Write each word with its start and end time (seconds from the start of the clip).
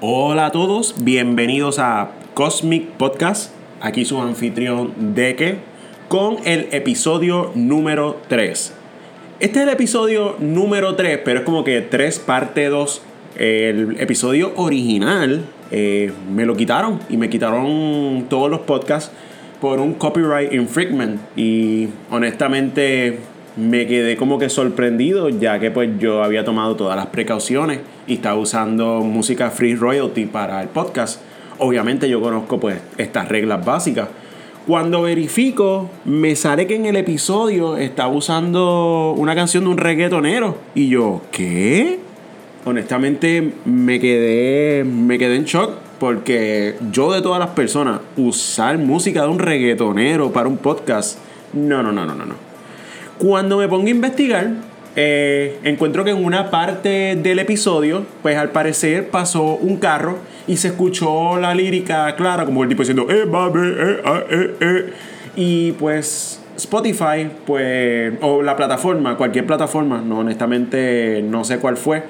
Hola 0.00 0.46
a 0.46 0.52
todos, 0.52 0.94
bienvenidos 1.02 1.80
a 1.80 2.12
Cosmic 2.34 2.86
Podcast. 2.90 3.52
Aquí 3.80 4.04
su 4.04 4.20
anfitrión 4.20 4.92
Deke 5.16 5.56
con 6.06 6.36
el 6.44 6.68
episodio 6.70 7.50
número 7.56 8.20
3. 8.28 8.74
Este 9.40 9.58
es 9.58 9.64
el 9.64 9.72
episodio 9.72 10.36
número 10.38 10.94
3, 10.94 11.22
pero 11.24 11.40
es 11.40 11.44
como 11.44 11.64
que 11.64 11.80
3 11.80 12.20
parte 12.20 12.66
2. 12.66 13.02
El 13.38 14.00
episodio 14.00 14.52
original 14.54 15.44
eh, 15.72 16.12
me 16.32 16.46
lo 16.46 16.54
quitaron 16.54 17.00
y 17.08 17.16
me 17.16 17.28
quitaron 17.28 18.26
todos 18.30 18.48
los 18.48 18.60
podcasts 18.60 19.10
por 19.60 19.80
un 19.80 19.94
copyright 19.94 20.52
infringement. 20.52 21.20
Y 21.34 21.88
honestamente 22.12 23.18
me 23.58 23.88
quedé 23.88 24.16
como 24.16 24.38
que 24.38 24.48
sorprendido 24.48 25.28
ya 25.30 25.58
que 25.58 25.72
pues 25.72 25.90
yo 25.98 26.22
había 26.22 26.44
tomado 26.44 26.76
todas 26.76 26.96
las 26.96 27.06
precauciones 27.06 27.80
y 28.06 28.14
estaba 28.14 28.38
usando 28.38 29.00
música 29.00 29.50
free 29.50 29.74
royalty 29.74 30.26
para 30.26 30.62
el 30.62 30.68
podcast. 30.68 31.20
Obviamente 31.58 32.08
yo 32.08 32.20
conozco 32.20 32.60
pues 32.60 32.80
estas 32.98 33.28
reglas 33.28 33.64
básicas. 33.64 34.08
Cuando 34.64 35.02
verifico, 35.02 35.90
me 36.04 36.36
sale 36.36 36.68
que 36.68 36.76
en 36.76 36.86
el 36.86 36.94
episodio 36.94 37.76
estaba 37.76 38.12
usando 38.12 39.14
una 39.16 39.34
canción 39.34 39.64
de 39.64 39.70
un 39.70 39.78
reggaetonero. 39.78 40.56
Y 40.76 40.88
yo, 40.88 41.22
¿qué? 41.32 41.98
Honestamente 42.64 43.54
me 43.64 43.98
quedé, 43.98 44.84
me 44.84 45.18
quedé 45.18 45.34
en 45.34 45.44
shock 45.46 45.72
porque 45.98 46.76
yo 46.92 47.12
de 47.12 47.22
todas 47.22 47.40
las 47.40 47.50
personas 47.50 48.02
usar 48.16 48.78
música 48.78 49.22
de 49.22 49.28
un 49.28 49.40
reggaetonero 49.40 50.30
para 50.32 50.46
un 50.46 50.58
podcast, 50.58 51.18
no, 51.54 51.82
no, 51.82 51.90
no, 51.90 52.06
no, 52.06 52.14
no, 52.14 52.24
no. 52.24 52.47
Cuando 53.18 53.58
me 53.58 53.68
pongo 53.68 53.86
a 53.86 53.90
investigar, 53.90 54.48
eh, 54.96 55.58
encuentro 55.64 56.04
que 56.04 56.10
en 56.10 56.24
una 56.24 56.50
parte 56.50 57.16
del 57.16 57.38
episodio, 57.38 58.04
pues 58.22 58.36
al 58.36 58.50
parecer 58.50 59.10
pasó 59.10 59.56
un 59.56 59.76
carro 59.76 60.18
y 60.46 60.56
se 60.56 60.68
escuchó 60.68 61.36
la 61.38 61.54
lírica 61.54 62.14
clara, 62.16 62.44
como 62.44 62.62
el 62.62 62.68
tipo 62.68 62.82
diciendo, 62.82 63.06
eh, 63.10 63.24
eh, 63.24 64.02
ah, 64.04 64.20
eh, 64.30 64.54
eh. 64.60 64.92
Y 65.36 65.72
pues 65.72 66.40
Spotify, 66.56 67.30
pues, 67.46 68.14
o 68.20 68.42
la 68.42 68.56
plataforma, 68.56 69.16
cualquier 69.16 69.46
plataforma, 69.46 70.00
no, 70.00 70.18
honestamente 70.18 71.22
no 71.22 71.44
sé 71.44 71.58
cuál 71.58 71.76
fue, 71.76 72.02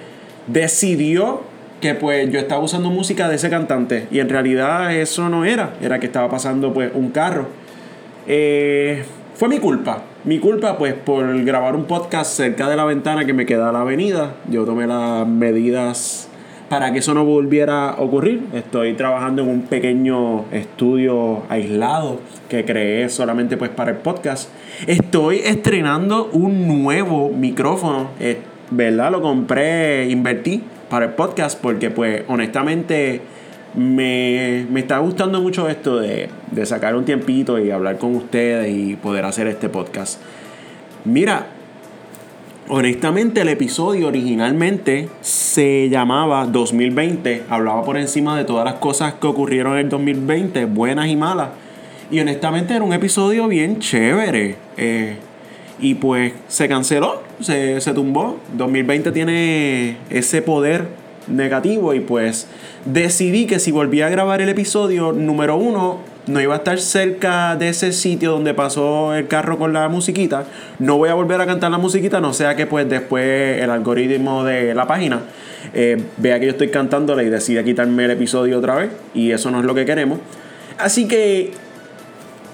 decidió 0.47 1.43
que 1.81 1.95
pues 1.95 2.31
yo 2.31 2.39
estaba 2.39 2.63
usando 2.63 2.91
música 2.91 3.29
de 3.29 3.37
ese 3.37 3.51
cantante 3.51 4.09
y 4.11 4.19
en 4.21 4.29
realidad 4.29 4.95
eso 4.95 5.29
no 5.29 5.45
era, 5.45 5.75
era 5.81 6.01
que 6.01 6.07
estaba 6.07 6.29
pasando 6.29 6.73
pues 6.73 6.91
un 6.95 7.11
carro. 7.11 7.47
Eh, 8.27 9.05
fue 9.35 9.49
mi 9.49 9.59
culpa. 9.59 10.03
Mi 10.25 10.41
culpa, 10.41 10.77
pues, 10.77 10.95
por 10.95 11.45
grabar 11.45 11.77
un 11.77 11.85
podcast 11.85 12.33
cerca 12.33 12.69
de 12.69 12.75
la 12.75 12.85
ventana 12.85 13.25
que 13.25 13.33
me 13.33 13.47
queda 13.47 13.69
a 13.69 13.73
la 13.73 13.83
avenida. 13.83 14.35
Yo 14.51 14.65
tomé 14.65 14.85
las 14.85 15.25
medidas 15.29 16.29
para 16.69 16.93
que 16.93 16.99
eso 16.99 17.15
no 17.15 17.25
volviera 17.25 17.91
a 17.91 18.01
ocurrir. 18.01 18.43
Estoy 18.53 18.95
trabajando 18.95 19.43
en 19.43 19.49
un 19.49 19.63
pequeño 19.63 20.47
estudio 20.51 21.45
aislado 21.49 22.19
que 22.49 22.65
creé 22.65 23.09
solamente 23.11 23.57
pues 23.57 23.71
para 23.71 23.93
el 23.93 23.99
podcast. 23.99 24.51
Estoy 24.89 25.39
estrenando 25.39 26.29
un 26.33 26.67
nuevo 26.67 27.31
micrófono, 27.31 28.09
eh, 28.19 28.39
¿verdad? 28.73 29.13
Lo 29.13 29.23
compré, 29.23 30.11
invertí 30.11 30.65
para 30.91 31.07
el 31.07 31.13
podcast 31.13 31.61
porque 31.63 31.91
pues 31.91 32.25
honestamente 32.27 33.21
me, 33.79 34.79
está 34.79 34.99
gustando 34.99 35.41
mucho 35.41 35.69
esto 35.69 35.99
de, 35.99 36.29
de, 36.51 36.67
sacar 36.67 36.97
un 36.97 37.05
tiempito 37.05 37.59
y 37.59 37.71
hablar 37.71 37.99
con 37.99 38.17
ustedes 38.17 38.75
y 38.75 38.97
poder 38.97 39.25
hacer 39.25 39.47
este 39.47 39.69
podcast. 39.69 40.21
Mira, 41.05 41.47
honestamente 42.69 43.41
el 43.41 43.49
episodio 43.49 44.09
originalmente 44.09 45.09
se 45.21 45.89
llamaba 45.89 46.47
2020, 46.47 47.45
hablaba 47.49 47.85
por 47.85 47.97
encima 47.97 48.37
de 48.37 48.45
todas 48.45 48.65
las 48.65 48.75
cosas 48.75 49.15
que 49.15 49.27
ocurrieron 49.27 49.75
en 49.75 49.79
el 49.87 49.89
2020, 49.89 50.65
buenas 50.67 51.09
y 51.09 51.17
malas. 51.17 51.51
Y 52.11 52.21
honestamente 52.21 52.75
era 52.75 52.85
un 52.85 52.93
episodio 52.93 53.49
bien 53.49 53.79
chévere. 53.79 54.57
Eh, 54.77 55.17
y 55.81 55.95
pues 55.95 56.33
se 56.49 56.69
canceló, 56.69 57.23
se, 57.41 57.81
se 57.81 57.93
tumbó. 57.95 58.39
2020 58.57 59.13
tiene 59.13 59.99
ese 60.11 60.43
poder 60.43 60.89
negativo 61.31 61.95
y 61.95 62.01
pues 62.01 62.47
decidí 62.85 63.47
que 63.47 63.59
si 63.59 63.71
volvía 63.71 64.07
a 64.07 64.11
grabar 64.11 64.41
el 64.41 64.49
episodio 64.49 65.13
número 65.13 65.57
uno, 65.57 66.01
no 66.29 66.41
iba 66.41 66.55
a 66.55 66.59
estar 66.59 66.79
cerca 66.79 67.57
de 67.57 67.71
ese 67.71 67.93
sitio 67.93 68.33
donde 68.33 68.55
pasó 68.55 69.15
el 69.15 69.27
carro 69.29 69.59
con 69.59 69.73
la 69.73 69.89
musiquita. 69.89 70.45
No 70.79 70.99
voy 70.99 71.09
a 71.09 71.15
volver 71.15 71.41
a 71.41 71.47
cantar 71.47 71.71
la 71.71 71.79
musiquita, 71.79 72.21
no 72.21 72.33
sea 72.33 72.55
que 72.55 72.67
pues 72.67 72.89
después 72.89 73.61
el 73.63 73.71
algoritmo 73.71 74.45
de 74.45 74.75
la 74.75 74.87
página 74.87 75.23
eh, 75.75 76.03
vea 76.19 76.39
que 76.39 76.47
yo 76.47 76.53
estoy 76.53 76.69
cantándola 76.69 77.23
y 77.23 77.31
decida 77.31 77.65
quitarme 77.65 78.05
el 78.05 78.11
episodio 78.13 78.59
otra 78.59 78.75
vez. 78.75 78.91
Y 79.15 79.33
eso 79.33 79.51
no 79.51 79.61
es 79.61 79.65
lo 79.65 79.75
que 79.75 79.85
queremos. 79.85 80.19
Así 80.79 81.09
que 81.09 81.51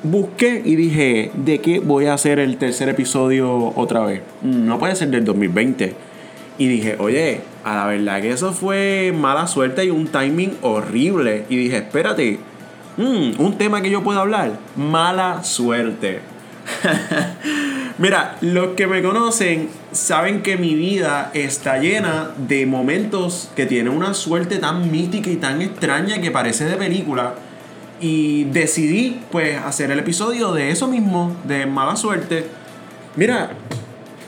busqué 0.04 0.62
y 0.64 0.76
dije, 0.76 1.30
¿de 1.34 1.58
qué 1.58 1.80
voy 1.80 2.06
a 2.06 2.14
hacer 2.14 2.38
el 2.38 2.56
tercer 2.56 2.88
episodio 2.88 3.72
otra 3.76 4.04
vez? 4.06 4.22
No 4.42 4.78
puede 4.78 4.94
ser 4.94 5.08
del 5.08 5.24
2020. 5.24 5.94
Y 6.58 6.68
dije, 6.68 6.96
oye, 7.00 7.41
a 7.64 7.75
la 7.75 7.86
verdad 7.86 8.20
que 8.20 8.30
eso 8.30 8.52
fue 8.52 9.12
mala 9.16 9.47
suerte 9.47 9.86
y 9.86 9.91
un 9.91 10.06
timing 10.06 10.58
horrible. 10.60 11.47
Y 11.48 11.56
dije, 11.56 11.78
espérate, 11.78 12.38
mm, 12.98 13.41
un 13.41 13.56
tema 13.56 13.80
que 13.80 13.91
yo 13.91 14.04
puedo 14.04 14.20
hablar, 14.20 14.52
mala 14.76 15.42
suerte. 15.42 16.20
Mira, 17.98 18.36
los 18.42 18.74
que 18.74 18.86
me 18.86 19.03
conocen 19.03 19.70
saben 19.92 20.42
que 20.42 20.56
mi 20.56 20.74
vida 20.74 21.30
está 21.32 21.78
llena 21.78 22.32
de 22.36 22.66
momentos 22.66 23.50
que 23.56 23.66
tienen 23.66 23.92
una 23.92 24.12
suerte 24.14 24.58
tan 24.58 24.91
mística 24.91 25.30
y 25.30 25.36
tan 25.36 25.62
extraña 25.62 26.20
que 26.20 26.30
parece 26.30 26.66
de 26.66 26.76
película. 26.76 27.34
Y 28.00 28.44
decidí 28.44 29.20
pues 29.30 29.56
hacer 29.58 29.91
el 29.91 30.00
episodio 30.00 30.53
de 30.53 30.70
eso 30.70 30.86
mismo, 30.86 31.34
de 31.44 31.64
mala 31.64 31.97
suerte. 31.97 32.47
Mira, 33.16 33.53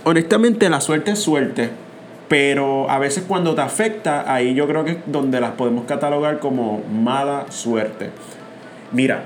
honestamente 0.04 0.70
la 0.70 0.80
suerte 0.80 1.10
es 1.10 1.18
suerte 1.18 1.85
pero 2.28 2.90
a 2.90 2.98
veces 2.98 3.24
cuando 3.26 3.54
te 3.54 3.60
afecta, 3.60 4.32
ahí 4.32 4.54
yo 4.54 4.66
creo 4.66 4.84
que 4.84 4.92
es 4.92 4.98
donde 5.06 5.40
las 5.40 5.52
podemos 5.52 5.84
catalogar 5.84 6.38
como 6.40 6.82
mala 6.90 7.46
suerte. 7.50 8.10
Mira, 8.92 9.22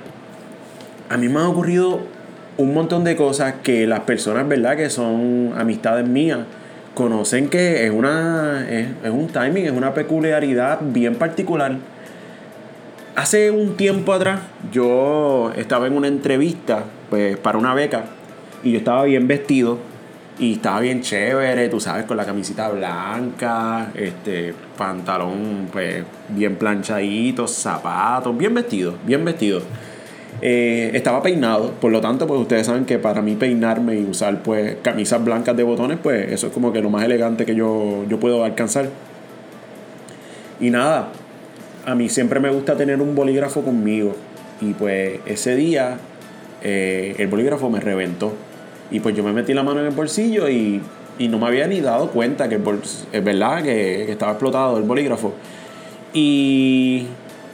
a 1.08 1.16
mí 1.16 1.28
me 1.28 1.40
han 1.40 1.46
ocurrido 1.46 2.00
un 2.58 2.74
montón 2.74 3.04
de 3.04 3.16
cosas 3.16 3.54
que 3.62 3.86
las 3.86 4.00
personas, 4.00 4.46
¿verdad? 4.46 4.76
Que 4.76 4.90
son 4.90 5.54
amistades 5.56 6.06
mías, 6.06 6.40
conocen 6.94 7.48
que 7.48 7.86
es, 7.86 7.90
una, 7.90 8.66
es, 8.68 8.88
es 9.02 9.10
un 9.10 9.28
timing, 9.28 9.64
es 9.64 9.72
una 9.72 9.94
peculiaridad 9.94 10.80
bien 10.82 11.14
particular. 11.14 11.76
Hace 13.16 13.50
un 13.50 13.76
tiempo 13.76 14.12
atrás 14.12 14.40
yo 14.72 15.52
estaba 15.56 15.86
en 15.86 15.96
una 15.96 16.08
entrevista 16.08 16.84
pues, 17.08 17.36
para 17.38 17.58
una 17.58 17.74
beca 17.74 18.04
y 18.62 18.72
yo 18.72 18.78
estaba 18.78 19.04
bien 19.04 19.26
vestido 19.26 19.78
y 20.40 20.54
estaba 20.54 20.80
bien 20.80 21.02
chévere, 21.02 21.68
tú 21.68 21.78
sabes, 21.80 22.06
con 22.06 22.16
la 22.16 22.24
camisita 22.24 22.70
blanca, 22.70 23.92
este, 23.94 24.54
pantalón 24.76 25.68
pues 25.70 26.02
bien 26.30 26.56
planchadito, 26.56 27.46
zapatos, 27.46 28.36
bien 28.36 28.54
vestido, 28.54 28.94
bien 29.04 29.22
vestido. 29.22 29.60
Eh, 30.40 30.92
estaba 30.94 31.22
peinado, 31.22 31.72
por 31.72 31.92
lo 31.92 32.00
tanto, 32.00 32.26
pues 32.26 32.40
ustedes 32.40 32.66
saben 32.66 32.86
que 32.86 32.98
para 32.98 33.20
mí 33.20 33.36
peinarme 33.36 33.96
y 33.96 34.04
usar 34.04 34.42
pues 34.42 34.76
camisas 34.82 35.22
blancas 35.22 35.54
de 35.58 35.62
botones, 35.62 35.98
pues 36.02 36.32
eso 36.32 36.46
es 36.46 36.52
como 36.54 36.72
que 36.72 36.80
lo 36.80 36.88
más 36.88 37.04
elegante 37.04 37.44
que 37.44 37.54
yo, 37.54 38.06
yo 38.08 38.18
puedo 38.18 38.42
alcanzar. 38.42 38.88
Y 40.58 40.70
nada, 40.70 41.10
a 41.84 41.94
mí 41.94 42.08
siempre 42.08 42.40
me 42.40 42.48
gusta 42.48 42.76
tener 42.76 43.02
un 43.02 43.14
bolígrafo 43.14 43.60
conmigo. 43.60 44.16
Y 44.62 44.72
pues 44.72 45.20
ese 45.26 45.54
día 45.54 45.98
eh, 46.62 47.14
el 47.18 47.28
bolígrafo 47.28 47.68
me 47.68 47.80
reventó 47.80 48.32
y 48.90 49.00
pues 49.00 49.16
yo 49.16 49.22
me 49.22 49.32
metí 49.32 49.54
la 49.54 49.62
mano 49.62 49.80
en 49.80 49.86
el 49.86 49.94
bolsillo 49.94 50.48
y, 50.48 50.80
no 51.18 51.38
me 51.38 51.46
había 51.46 51.66
ni 51.66 51.82
dado 51.82 52.08
cuenta 52.10 52.48
que 52.48 52.58
es 53.12 53.24
verdad 53.24 53.62
que, 53.62 54.10
estaba 54.10 54.32
explotado 54.32 54.78
el 54.78 54.84
bolígrafo. 54.84 55.34
Y 56.14 57.06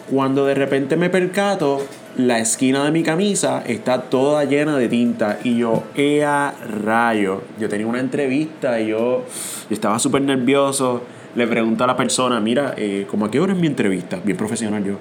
cuando 0.08 0.46
de 0.46 0.54
repente 0.54 0.96
me 0.96 1.10
percato, 1.10 1.82
la 2.16 2.38
esquina 2.38 2.84
de 2.84 2.92
mi 2.92 3.02
camisa 3.02 3.64
está 3.66 4.02
toda 4.02 4.44
llena 4.44 4.78
de 4.78 4.88
tinta. 4.88 5.40
Y 5.42 5.58
yo, 5.58 5.82
ea 5.96 6.54
rayo. 6.84 7.42
Yo 7.58 7.68
tenía 7.68 7.88
una 7.88 7.98
entrevista 7.98 8.80
y 8.80 8.88
yo, 8.88 9.24
estaba 9.68 9.98
súper 9.98 10.22
nervioso. 10.22 11.02
Le 11.34 11.48
pregunto 11.48 11.82
a 11.82 11.88
la 11.88 11.96
persona, 11.96 12.38
mira, 12.38 12.74
eh, 12.76 13.04
¿cómo 13.10 13.26
a 13.26 13.30
qué 13.32 13.40
hora 13.40 13.52
es 13.52 13.58
mi 13.58 13.66
entrevista? 13.66 14.20
Bien 14.24 14.36
profesional 14.38 14.84
yo. 14.84 14.94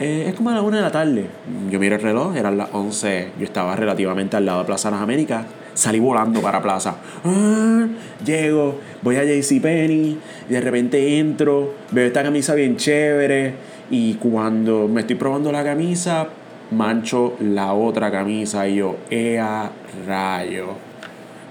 Eh, 0.00 0.24
es 0.28 0.34
como 0.34 0.50
a 0.50 0.54
las 0.54 0.64
1 0.64 0.76
de 0.76 0.82
la 0.82 0.90
tarde. 0.90 1.26
Yo 1.70 1.78
miré 1.78 1.94
el 1.94 2.02
reloj, 2.02 2.36
eran 2.36 2.58
las 2.58 2.70
11. 2.72 3.32
Yo 3.38 3.44
estaba 3.44 3.76
relativamente 3.76 4.36
al 4.36 4.46
lado 4.46 4.58
de 4.58 4.64
Plaza 4.64 4.90
Las 4.90 5.00
Américas 5.00 5.46
salí 5.80 5.98
volando 5.98 6.40
para 6.42 6.60
plaza. 6.60 6.96
Ah, 7.24 7.86
llego, 8.24 8.78
voy 9.02 9.16
a 9.16 9.24
JCPenney 9.24 10.18
de 10.50 10.60
repente 10.60 11.18
entro, 11.18 11.74
veo 11.92 12.06
esta 12.06 12.22
camisa 12.22 12.54
bien 12.54 12.76
chévere 12.76 13.54
y 13.90 14.14
cuando 14.14 14.88
me 14.88 15.02
estoy 15.02 15.16
probando 15.16 15.52
la 15.52 15.64
camisa, 15.64 16.28
mancho 16.72 17.34
la 17.40 17.72
otra 17.72 18.10
camisa 18.10 18.68
y 18.68 18.76
yo, 18.76 18.96
ea 19.10 19.70
rayo. 20.06 20.74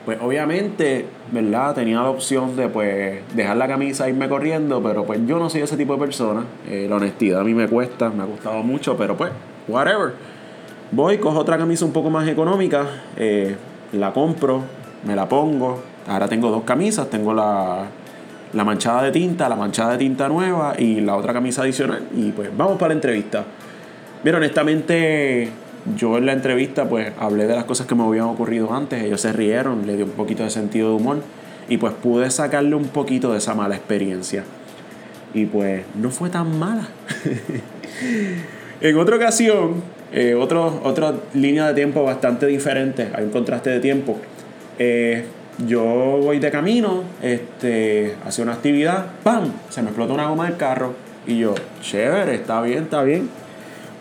pues 0.05 0.17
obviamente, 0.21 1.05
¿verdad? 1.31 1.75
Tenía 1.75 2.01
la 2.01 2.09
opción 2.09 2.55
de 2.55 2.67
pues 2.67 3.21
dejar 3.35 3.57
la 3.57 3.67
camisa 3.67 4.07
e 4.07 4.09
irme 4.09 4.27
corriendo, 4.27 4.81
pero 4.83 5.05
pues 5.05 5.19
yo 5.25 5.39
no 5.39 5.49
soy 5.49 5.61
ese 5.61 5.77
tipo 5.77 5.93
de 5.93 5.99
persona. 5.99 6.43
Eh, 6.69 6.87
la 6.89 6.97
honestidad 6.97 7.41
a 7.41 7.43
mí 7.43 7.53
me 7.53 7.67
cuesta, 7.67 8.09
me 8.09 8.23
ha 8.23 8.25
costado 8.25 8.63
mucho, 8.63 8.97
pero 8.97 9.15
pues, 9.15 9.31
whatever. 9.67 10.13
Voy, 10.91 11.19
cojo 11.19 11.39
otra 11.39 11.57
camisa 11.57 11.85
un 11.85 11.93
poco 11.93 12.09
más 12.09 12.27
económica, 12.27 12.85
eh, 13.15 13.55
la 13.93 14.13
compro, 14.13 14.63
me 15.05 15.15
la 15.15 15.27
pongo. 15.27 15.81
Ahora 16.07 16.27
tengo 16.27 16.49
dos 16.49 16.63
camisas, 16.63 17.09
tengo 17.09 17.33
la, 17.33 17.85
la 18.53 18.63
manchada 18.63 19.03
de 19.03 19.11
tinta, 19.11 19.47
la 19.47 19.55
manchada 19.55 19.93
de 19.93 19.99
tinta 19.99 20.27
nueva 20.27 20.73
y 20.77 21.01
la 21.01 21.15
otra 21.15 21.33
camisa 21.33 21.61
adicional. 21.61 22.07
Y 22.15 22.31
pues 22.31 22.49
vamos 22.55 22.77
para 22.77 22.89
la 22.89 22.95
entrevista. 22.95 23.43
Mira, 24.23 24.37
honestamente, 24.37 25.49
yo 25.95 26.17
en 26.17 26.25
la 26.25 26.33
entrevista 26.33 26.87
pues 26.89 27.11
hablé 27.19 27.47
de 27.47 27.55
las 27.55 27.63
cosas 27.65 27.87
que 27.87 27.95
me 27.95 28.03
habían 28.03 28.25
ocurrido 28.25 28.73
antes, 28.73 29.03
ellos 29.03 29.21
se 29.21 29.31
rieron, 29.31 29.85
le 29.87 29.95
dio 29.95 30.05
un 30.05 30.11
poquito 30.11 30.43
de 30.43 30.49
sentido 30.49 30.89
de 30.89 30.95
humor 30.95 31.17
y 31.69 31.77
pues 31.77 31.93
pude 31.93 32.29
sacarle 32.31 32.75
un 32.75 32.87
poquito 32.87 33.31
de 33.31 33.37
esa 33.37 33.53
mala 33.53 33.75
experiencia. 33.75 34.43
Y 35.33 35.45
pues 35.45 35.83
no 35.95 36.09
fue 36.09 36.29
tan 36.29 36.57
mala. 36.57 36.87
en 38.81 38.97
otra 38.97 39.15
ocasión, 39.15 39.83
eh, 40.11 40.33
otra 40.35 41.13
línea 41.33 41.67
de 41.67 41.73
tiempo 41.73 42.03
bastante 42.03 42.47
diferente, 42.47 43.09
hay 43.13 43.25
un 43.25 43.31
contraste 43.31 43.69
de 43.69 43.79
tiempo. 43.79 44.17
Eh, 44.77 45.25
yo 45.67 45.83
voy 45.83 46.39
de 46.39 46.49
camino, 46.49 47.03
este, 47.21 48.15
hacia 48.25 48.43
una 48.43 48.53
actividad, 48.53 49.05
¡pam! 49.23 49.51
Se 49.69 49.81
me 49.81 49.89
explota 49.89 50.13
una 50.13 50.27
goma 50.27 50.45
del 50.45 50.57
carro 50.57 50.93
y 51.27 51.39
yo, 51.39 51.53
chévere, 51.81 52.35
está 52.35 52.61
bien, 52.61 52.83
está 52.83 53.03
bien. 53.03 53.29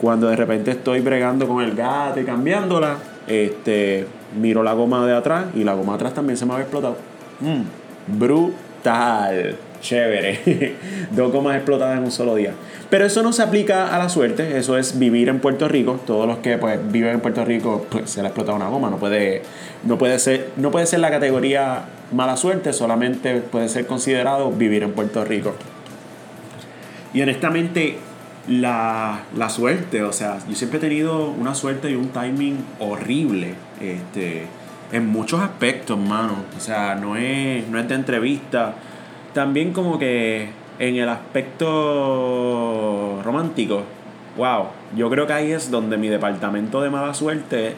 Cuando 0.00 0.28
de 0.28 0.36
repente 0.36 0.70
estoy 0.70 1.00
bregando 1.00 1.48
con 1.48 1.62
el 1.62 1.74
gato 1.74 2.20
y 2.20 2.24
cambiándola, 2.24 2.96
este, 3.26 4.06
miro 4.40 4.62
la 4.62 4.72
goma 4.72 5.04
de 5.04 5.14
atrás 5.14 5.46
y 5.54 5.64
la 5.64 5.74
goma 5.74 5.92
de 5.92 5.96
atrás 5.96 6.14
también 6.14 6.36
se 6.36 6.46
me 6.46 6.52
había 6.52 6.62
explotado. 6.62 6.96
Mm, 7.40 8.18
brutal, 8.18 9.56
chévere. 9.80 10.76
Dos 11.10 11.32
gomas 11.32 11.56
explotadas 11.56 11.98
en 11.98 12.04
un 12.04 12.10
solo 12.10 12.34
día. 12.34 12.52
Pero 12.90 13.04
eso 13.04 13.22
no 13.22 13.32
se 13.32 13.42
aplica 13.42 13.94
a 13.94 13.98
la 13.98 14.08
suerte, 14.08 14.56
eso 14.56 14.78
es 14.78 14.98
vivir 14.98 15.28
en 15.28 15.40
Puerto 15.40 15.68
Rico. 15.68 16.00
Todos 16.06 16.26
los 16.26 16.38
que 16.38 16.56
pues, 16.56 16.78
viven 16.90 17.14
en 17.14 17.20
Puerto 17.20 17.44
Rico 17.44 17.86
pues, 17.90 18.10
se 18.10 18.20
le 18.20 18.26
ha 18.26 18.28
explotado 18.28 18.56
una 18.56 18.68
goma. 18.68 18.90
No 18.90 18.96
puede, 18.96 19.42
no, 19.84 19.98
puede 19.98 20.18
ser, 20.18 20.50
no 20.56 20.70
puede 20.70 20.86
ser 20.86 21.00
la 21.00 21.10
categoría 21.10 21.84
mala 22.12 22.36
suerte, 22.36 22.72
solamente 22.72 23.40
puede 23.40 23.68
ser 23.68 23.86
considerado 23.86 24.50
vivir 24.50 24.82
en 24.82 24.92
Puerto 24.92 25.24
Rico. 25.24 25.54
Y 27.12 27.22
honestamente, 27.22 27.98
la, 28.48 29.20
la, 29.36 29.48
suerte, 29.50 30.02
o 30.02 30.12
sea, 30.12 30.38
yo 30.48 30.54
siempre 30.54 30.78
he 30.78 30.80
tenido 30.80 31.28
una 31.30 31.54
suerte 31.54 31.90
y 31.90 31.94
un 31.94 32.08
timing 32.08 32.64
horrible 32.78 33.54
este, 33.80 34.46
en 34.92 35.06
muchos 35.06 35.40
aspectos, 35.40 35.98
mano. 35.98 36.44
O 36.56 36.60
sea, 36.60 36.94
no 36.94 37.16
es, 37.16 37.66
no 37.68 37.78
es 37.78 37.88
de 37.88 37.94
entrevista. 37.94 38.74
También 39.34 39.72
como 39.72 39.98
que 39.98 40.48
en 40.78 40.96
el 40.96 41.08
aspecto 41.08 41.70
romántico, 43.24 43.82
wow, 44.36 44.66
yo 44.96 45.10
creo 45.10 45.26
que 45.26 45.32
ahí 45.32 45.52
es 45.52 45.70
donde 45.70 45.96
mi 45.96 46.08
departamento 46.08 46.80
de 46.80 46.90
mala 46.90 47.14
suerte 47.14 47.74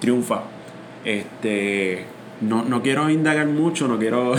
triunfa. 0.00 0.42
Este, 1.04 2.04
no, 2.40 2.64
no 2.64 2.82
quiero 2.82 3.08
indagar 3.10 3.46
mucho, 3.46 3.86
no 3.86 3.98
quiero, 3.98 4.34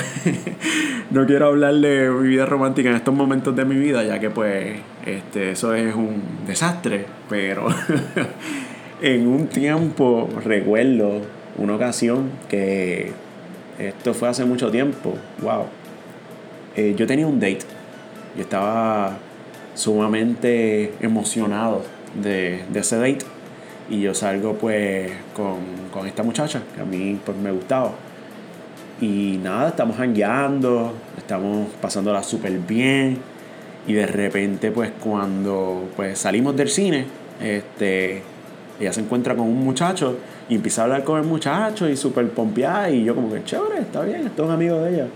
no 1.11 1.25
quiero 1.25 1.47
hablar 1.47 1.75
de 1.75 2.09
mi 2.09 2.27
vida 2.27 2.45
romántica 2.45 2.89
en 2.89 2.95
estos 2.95 3.13
momentos 3.13 3.55
de 3.55 3.65
mi 3.65 3.75
vida, 3.75 4.03
ya 4.03 4.19
que 4.19 4.29
pues 4.29 4.79
este, 5.05 5.51
eso 5.51 5.73
es 5.73 5.95
un 5.95 6.21
desastre, 6.45 7.05
pero 7.29 7.67
en 9.01 9.27
un 9.27 9.47
tiempo 9.47 10.29
recuerdo 10.43 11.21
una 11.57 11.75
ocasión 11.75 12.29
que 12.49 13.11
esto 13.79 14.13
fue 14.13 14.29
hace 14.29 14.45
mucho 14.45 14.69
tiempo, 14.69 15.15
wow. 15.41 15.65
Eh, 16.75 16.93
yo 16.97 17.05
tenía 17.05 17.27
un 17.27 17.39
date 17.39 17.65
yo 18.35 18.43
estaba 18.43 19.17
sumamente 19.75 20.93
emocionado 21.01 21.83
de, 22.21 22.63
ese 22.73 22.97
date. 22.97 23.25
Y 23.89 24.01
yo 24.01 24.13
salgo 24.13 24.53
pues 24.53 25.11
con, 25.35 26.07
esta 26.07 26.23
muchacha 26.23 26.61
que 26.73 26.81
a 26.81 26.85
mí 26.85 27.19
pues, 27.25 27.37
me 27.37 27.51
gustaba. 27.51 27.91
Y 29.01 29.39
nada, 29.43 29.69
estamos 29.69 29.99
hangueando, 29.99 30.93
estamos 31.17 31.67
pasándola 31.81 32.23
súper 32.23 32.57
bien. 32.59 33.17
Y 33.87 33.93
de 33.93 34.05
repente 34.05 34.71
pues 34.71 34.91
cuando 35.03 35.89
pues 35.95 36.19
salimos 36.19 36.55
del 36.55 36.69
cine, 36.69 37.05
este, 37.41 38.21
ella 38.79 38.93
se 38.93 39.01
encuentra 39.01 39.35
con 39.35 39.47
un 39.47 39.63
muchacho 39.63 40.17
y 40.47 40.55
empieza 40.55 40.81
a 40.81 40.85
hablar 40.85 41.03
con 41.03 41.19
el 41.19 41.25
muchacho 41.25 41.89
y 41.89 41.97
súper 41.97 42.29
pompeada. 42.29 42.89
Y 42.91 43.03
yo 43.03 43.15
como 43.15 43.33
que 43.33 43.43
chévere, 43.43 43.79
está 43.81 44.03
bien, 44.03 44.27
esto 44.27 44.43
es 44.43 44.47
un 44.47 44.53
amigo 44.53 44.79
de 44.79 44.93
ella. 44.93 45.07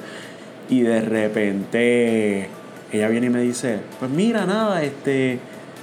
Y 0.70 0.82
de 0.82 1.02
repente 1.02 2.50
ella 2.92 3.08
viene 3.10 3.28
y 3.28 3.30
me 3.30 3.42
dice, 3.42 3.80
pues 4.00 4.10
mira, 4.12 4.46
nada, 4.46 4.84
este, 4.84 5.40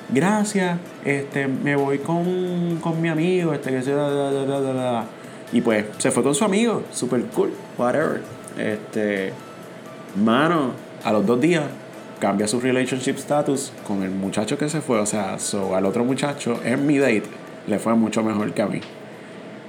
gracias, 0.08 0.78
este, 1.04 1.46
me 1.46 1.76
voy 1.76 1.98
con, 1.98 3.00
mi 3.00 3.08
amigo, 3.08 3.52
este, 3.52 3.70
que 3.70 3.82
sea, 3.82 5.04
y 5.52 5.60
pues 5.60 5.84
se 5.98 6.10
fue 6.10 6.22
con 6.22 6.34
su 6.34 6.44
amigo, 6.44 6.82
super 6.92 7.22
cool, 7.26 7.50
whatever. 7.76 8.22
Este, 8.58 9.32
mano, 10.22 10.72
a 11.04 11.12
los 11.12 11.26
dos 11.26 11.40
días 11.40 11.64
cambia 12.18 12.46
su 12.46 12.60
relationship 12.60 13.16
status 13.16 13.72
con 13.86 14.02
el 14.02 14.10
muchacho 14.10 14.56
que 14.56 14.68
se 14.68 14.80
fue, 14.80 14.98
o 14.98 15.06
sea, 15.06 15.38
so, 15.38 15.76
al 15.76 15.84
otro 15.84 16.04
muchacho 16.04 16.60
en 16.64 16.86
mi 16.86 16.98
date 16.98 17.24
le 17.66 17.78
fue 17.78 17.94
mucho 17.94 18.22
mejor 18.22 18.52
que 18.52 18.62
a 18.62 18.66
mí. 18.66 18.80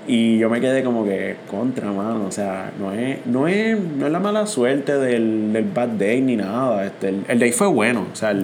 Y 0.08 0.38
yo 0.38 0.50
me 0.50 0.60
quedé 0.60 0.84
como 0.84 1.06
que 1.06 1.38
contra, 1.50 1.92
mano. 1.92 2.26
O 2.28 2.32
sea, 2.32 2.72
no 2.80 2.92
es, 2.92 3.26
no 3.26 3.48
es, 3.48 3.80
no 3.80 4.06
es 4.06 4.12
la 4.12 4.20
mala 4.20 4.46
suerte 4.46 4.98
del, 4.98 5.54
del 5.54 5.66
bad 5.66 5.90
day 5.90 6.22
ni 6.22 6.36
nada. 6.36 6.86
Este, 6.86 7.10
el, 7.10 7.26
el 7.28 7.40
day 7.40 7.52
fue 7.52 7.68
bueno. 7.68 8.08
O 8.12 8.16
sea, 8.16 8.36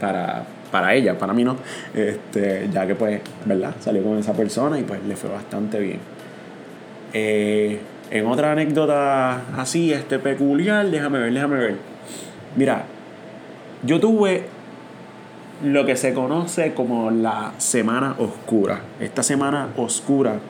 para, 0.00 0.44
para 0.70 0.94
ella, 0.94 1.18
para 1.18 1.32
mí 1.32 1.44
no. 1.44 1.56
Este, 1.94 2.68
ya 2.72 2.86
que 2.86 2.94
pues, 2.94 3.20
¿verdad? 3.44 3.74
Salió 3.80 4.02
con 4.02 4.18
esa 4.18 4.32
persona 4.32 4.78
y 4.78 4.82
pues 4.82 5.02
le 5.04 5.16
fue 5.16 5.30
bastante 5.30 5.78
bien. 5.78 5.98
Eh, 7.12 7.78
en 8.10 8.26
otra 8.26 8.52
anécdota 8.52 9.42
así, 9.56 9.92
este 9.92 10.18
peculiar, 10.18 10.90
déjame 10.90 11.18
ver, 11.20 11.32
déjame 11.32 11.56
ver. 11.56 11.76
Mira, 12.56 12.84
yo 13.84 14.00
tuve 14.00 14.44
lo 15.64 15.84
que 15.86 15.94
se 15.94 16.14
conoce 16.14 16.72
como 16.74 17.10
la 17.10 17.52
semana 17.58 18.16
oscura. 18.18 18.80
Esta 18.98 19.22
semana 19.22 19.68
oscura 19.76 20.40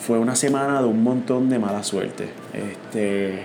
fue 0.00 0.18
una 0.18 0.34
semana 0.34 0.80
de 0.80 0.88
un 0.88 1.02
montón 1.02 1.48
de 1.48 1.58
mala 1.58 1.82
suerte. 1.82 2.28
Este, 2.52 3.40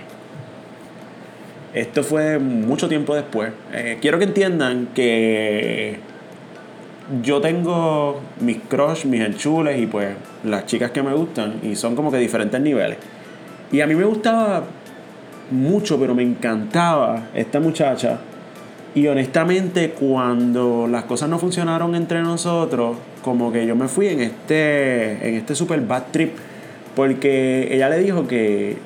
esto 1.74 2.02
fue 2.02 2.38
mucho 2.38 2.88
tiempo 2.88 3.14
después. 3.14 3.52
Eh, 3.72 3.98
quiero 4.00 4.18
que 4.18 4.24
entiendan 4.24 4.88
que 4.94 5.98
yo 7.22 7.40
tengo 7.40 8.20
mis 8.40 8.58
crush, 8.58 9.04
mis 9.04 9.20
enchules 9.20 9.78
y 9.80 9.86
pues 9.86 10.14
las 10.44 10.66
chicas 10.66 10.90
que 10.90 11.02
me 11.02 11.12
gustan 11.12 11.60
y 11.62 11.76
son 11.76 11.96
como 11.96 12.10
que 12.10 12.18
diferentes 12.18 12.60
niveles. 12.60 12.98
Y 13.72 13.80
a 13.80 13.86
mí 13.86 13.94
me 13.94 14.04
gustaba 14.04 14.64
mucho, 15.50 15.98
pero 15.98 16.14
me 16.14 16.22
encantaba 16.22 17.24
esta 17.34 17.60
muchacha. 17.60 18.18
Y 18.94 19.08
honestamente 19.08 19.90
cuando 19.90 20.86
las 20.88 21.04
cosas 21.04 21.28
no 21.28 21.38
funcionaron 21.38 21.94
entre 21.94 22.22
nosotros, 22.22 22.96
como 23.22 23.50
que 23.50 23.66
yo 23.66 23.74
me 23.74 23.88
fui 23.88 24.08
en 24.08 24.20
este, 24.20 25.28
en 25.28 25.34
este 25.34 25.54
super 25.54 25.80
bad 25.80 26.04
trip. 26.12 26.36
Porque 26.94 27.74
ella 27.74 27.88
le 27.88 27.98
dijo 27.98 28.28
que 28.28 28.76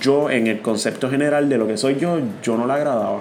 yo, 0.00 0.30
en 0.30 0.46
el 0.46 0.60
concepto 0.60 1.08
general 1.10 1.48
de 1.48 1.58
lo 1.58 1.68
que 1.68 1.76
soy 1.76 1.96
yo, 1.96 2.18
yo 2.42 2.56
no 2.56 2.66
la 2.66 2.74
agradaba. 2.74 3.20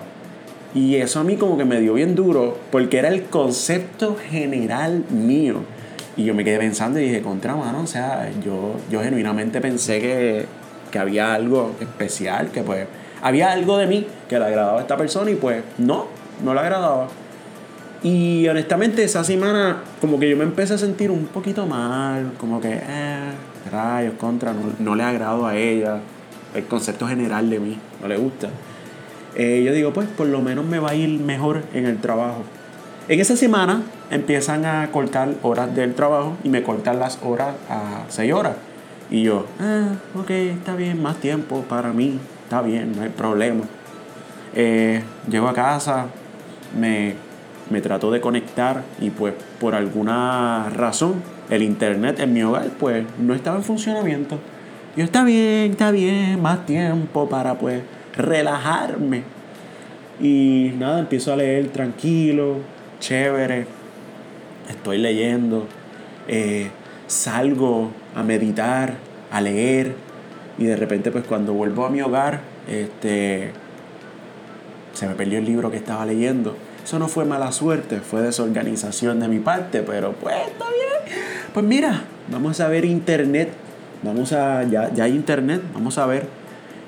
Y 0.74 0.96
eso 0.96 1.20
a 1.20 1.24
mí 1.24 1.36
como 1.36 1.58
que 1.58 1.66
me 1.66 1.80
dio 1.80 1.94
bien 1.94 2.16
duro, 2.16 2.58
porque 2.72 2.98
era 2.98 3.10
el 3.10 3.24
concepto 3.24 4.18
general 4.30 5.04
mío. 5.10 5.62
Y 6.18 6.25
yo 6.25 6.34
me 6.34 6.44
quedé 6.44 6.58
pensando 6.58 7.00
y 7.00 7.04
dije, 7.04 7.22
contra 7.22 7.56
mano, 7.56 7.82
o 7.82 7.88
sea, 7.88 8.30
yo, 8.44 8.75
yo 8.92 9.01
genuinamente 9.01 9.62
pensé 9.62 10.00
que, 10.00 10.46
que 10.92 11.00
había 11.00 11.34
algo 11.34 11.75
especial, 11.80 12.50
que 12.51 12.62
pues 12.62 12.88
había 13.22 13.52
algo 13.52 13.78
de 13.78 13.88
mí 13.88 14.08
que 14.28 14.40
le 14.40 14.46
agradaba 14.46 14.80
a 14.80 14.82
esta 14.82 14.98
persona 14.98 15.32
y 15.32 15.36
pues 15.36 15.64
no, 15.78 16.08
no 16.44 16.54
le 16.54 16.60
agradaba. 16.60 17.08
Y 18.02 18.48
honestamente 18.48 19.04
esa 19.04 19.24
semana 19.24 19.84
como 20.00 20.20
que 20.20 20.30
yo 20.30 20.38
me 20.38 20.44
empecé 20.44 20.76
a 20.76 20.78
sentir 20.78 21.12
un 21.12 21.26
poquito 21.26 21.66
mal, 21.66 22.32
como 22.38 22.62
que, 22.62 22.80
eh, 22.82 23.32
rayos, 23.72 24.14
contra, 24.16 24.54
no, 24.80 24.96
le 24.96 25.04
agrado 25.04 25.46
a 25.46 25.56
ella, 25.56 26.00
el 26.56 26.66
concepto 26.66 27.08
general 27.08 27.50
de 27.50 27.60
mí, 27.60 27.78
no 28.02 28.08
le 28.08 28.18
gusta. 28.18 28.50
Eh, 29.36 29.64
yo 29.66 29.74
digo, 29.74 29.92
pues 29.94 30.08
por 30.08 30.28
lo 30.28 30.42
menos 30.42 30.66
me 30.66 30.80
va 30.80 30.92
a 30.92 30.96
ir 30.96 31.20
mejor 31.20 31.64
en 31.74 31.86
el 31.86 31.98
trabajo. 32.00 32.44
En 33.10 33.20
esa 33.20 33.36
semana 33.36 33.84
empiezan 34.12 34.66
a 34.66 34.90
cortar 34.92 35.30
horas 35.42 35.76
del 35.76 35.94
trabajo 35.94 36.38
y 36.44 36.50
me 36.50 36.64
cortan 36.64 37.00
las 37.00 37.20
horas 37.24 37.56
a 37.70 38.06
6 38.08 38.34
horas. 38.34 38.56
Y 39.12 39.24
yo, 39.24 39.46
ah, 39.60 39.90
ok, 40.16 40.30
está 40.30 40.76
bien, 40.76 41.02
más 41.02 41.18
tiempo 41.18 41.64
para 41.68 41.92
mí, 41.92 42.20
está 42.50 42.62
bien, 42.62 42.94
no 42.96 43.03
hay 43.03 43.10
problema. 43.10 43.63
Eh, 44.56 45.03
llego 45.29 45.48
a 45.48 45.53
casa, 45.53 46.08
me 46.77 47.29
me 47.70 47.82
trato 47.82 48.12
de 48.12 48.20
conectar 48.20 48.84
y 49.00 49.10
pues 49.10 49.34
por 49.60 49.75
alguna 49.75 50.70
razón 50.70 51.22
el 51.50 51.62
internet 51.62 52.20
en 52.20 52.34
mi 52.34 52.41
hogar 52.41 52.70
pues 52.79 53.06
no 53.20 53.34
estaba 53.34 53.58
en 53.58 53.63
funcionamiento. 53.63 54.39
Yo, 54.96 55.03
está 55.03 55.24
bien, 55.24 55.72
está 55.72 55.91
bien, 55.91 56.41
más 56.41 56.65
tiempo 56.65 57.29
para 57.29 57.56
pues 57.56 57.82
relajarme. 58.18 59.24
Y 60.20 60.74
nada, 60.77 61.00
empiezo 61.00 61.32
a 61.32 61.38
leer 61.38 61.70
tranquilo, 61.70 62.58
chévere. 63.00 63.68
Estoy 64.68 64.98
leyendo. 64.98 65.68
Eh, 66.27 66.70
salgo 67.08 67.91
a 68.15 68.24
meditar, 68.24 68.96
a 69.32 69.41
leer. 69.41 69.96
Y 70.60 70.66
de 70.66 70.75
repente, 70.75 71.10
pues 71.12 71.24
cuando 71.25 71.54
vuelvo 71.54 71.86
a 71.86 71.89
mi 71.89 72.01
hogar, 72.01 72.42
este, 72.68 73.51
se 74.94 75.08
me 75.08 75.16
perdió 75.16 75.39
el 75.39 75.46
libro 75.46 75.72
que 75.72 75.78
estaba 75.78 76.06
leyendo. 76.06 76.56
Eso 76.84 77.00
no 77.00 77.08
fue 77.08 77.25
mala 77.25 77.51
suerte, 77.51 78.01
fue 78.01 78.22
desorganización 78.22 79.20
de 79.20 79.28
mi 79.28 79.39
parte, 79.39 79.82
pero 79.82 80.13
pues 80.13 80.36
está 80.48 80.66
bien. 80.66 81.18
Pues 81.54 81.66
mira, 81.66 82.04
vamos 82.30 82.60
a 82.60 82.68
ver 82.68 82.86
internet. 82.86 83.50
Vamos 84.04 84.32
a, 84.34 84.63
ya, 84.63 84.94
ya 84.94 85.06
hay 85.06 85.13
internet, 85.13 85.62
vamos 85.74 85.98
a 85.98 86.06
ver 86.06 86.28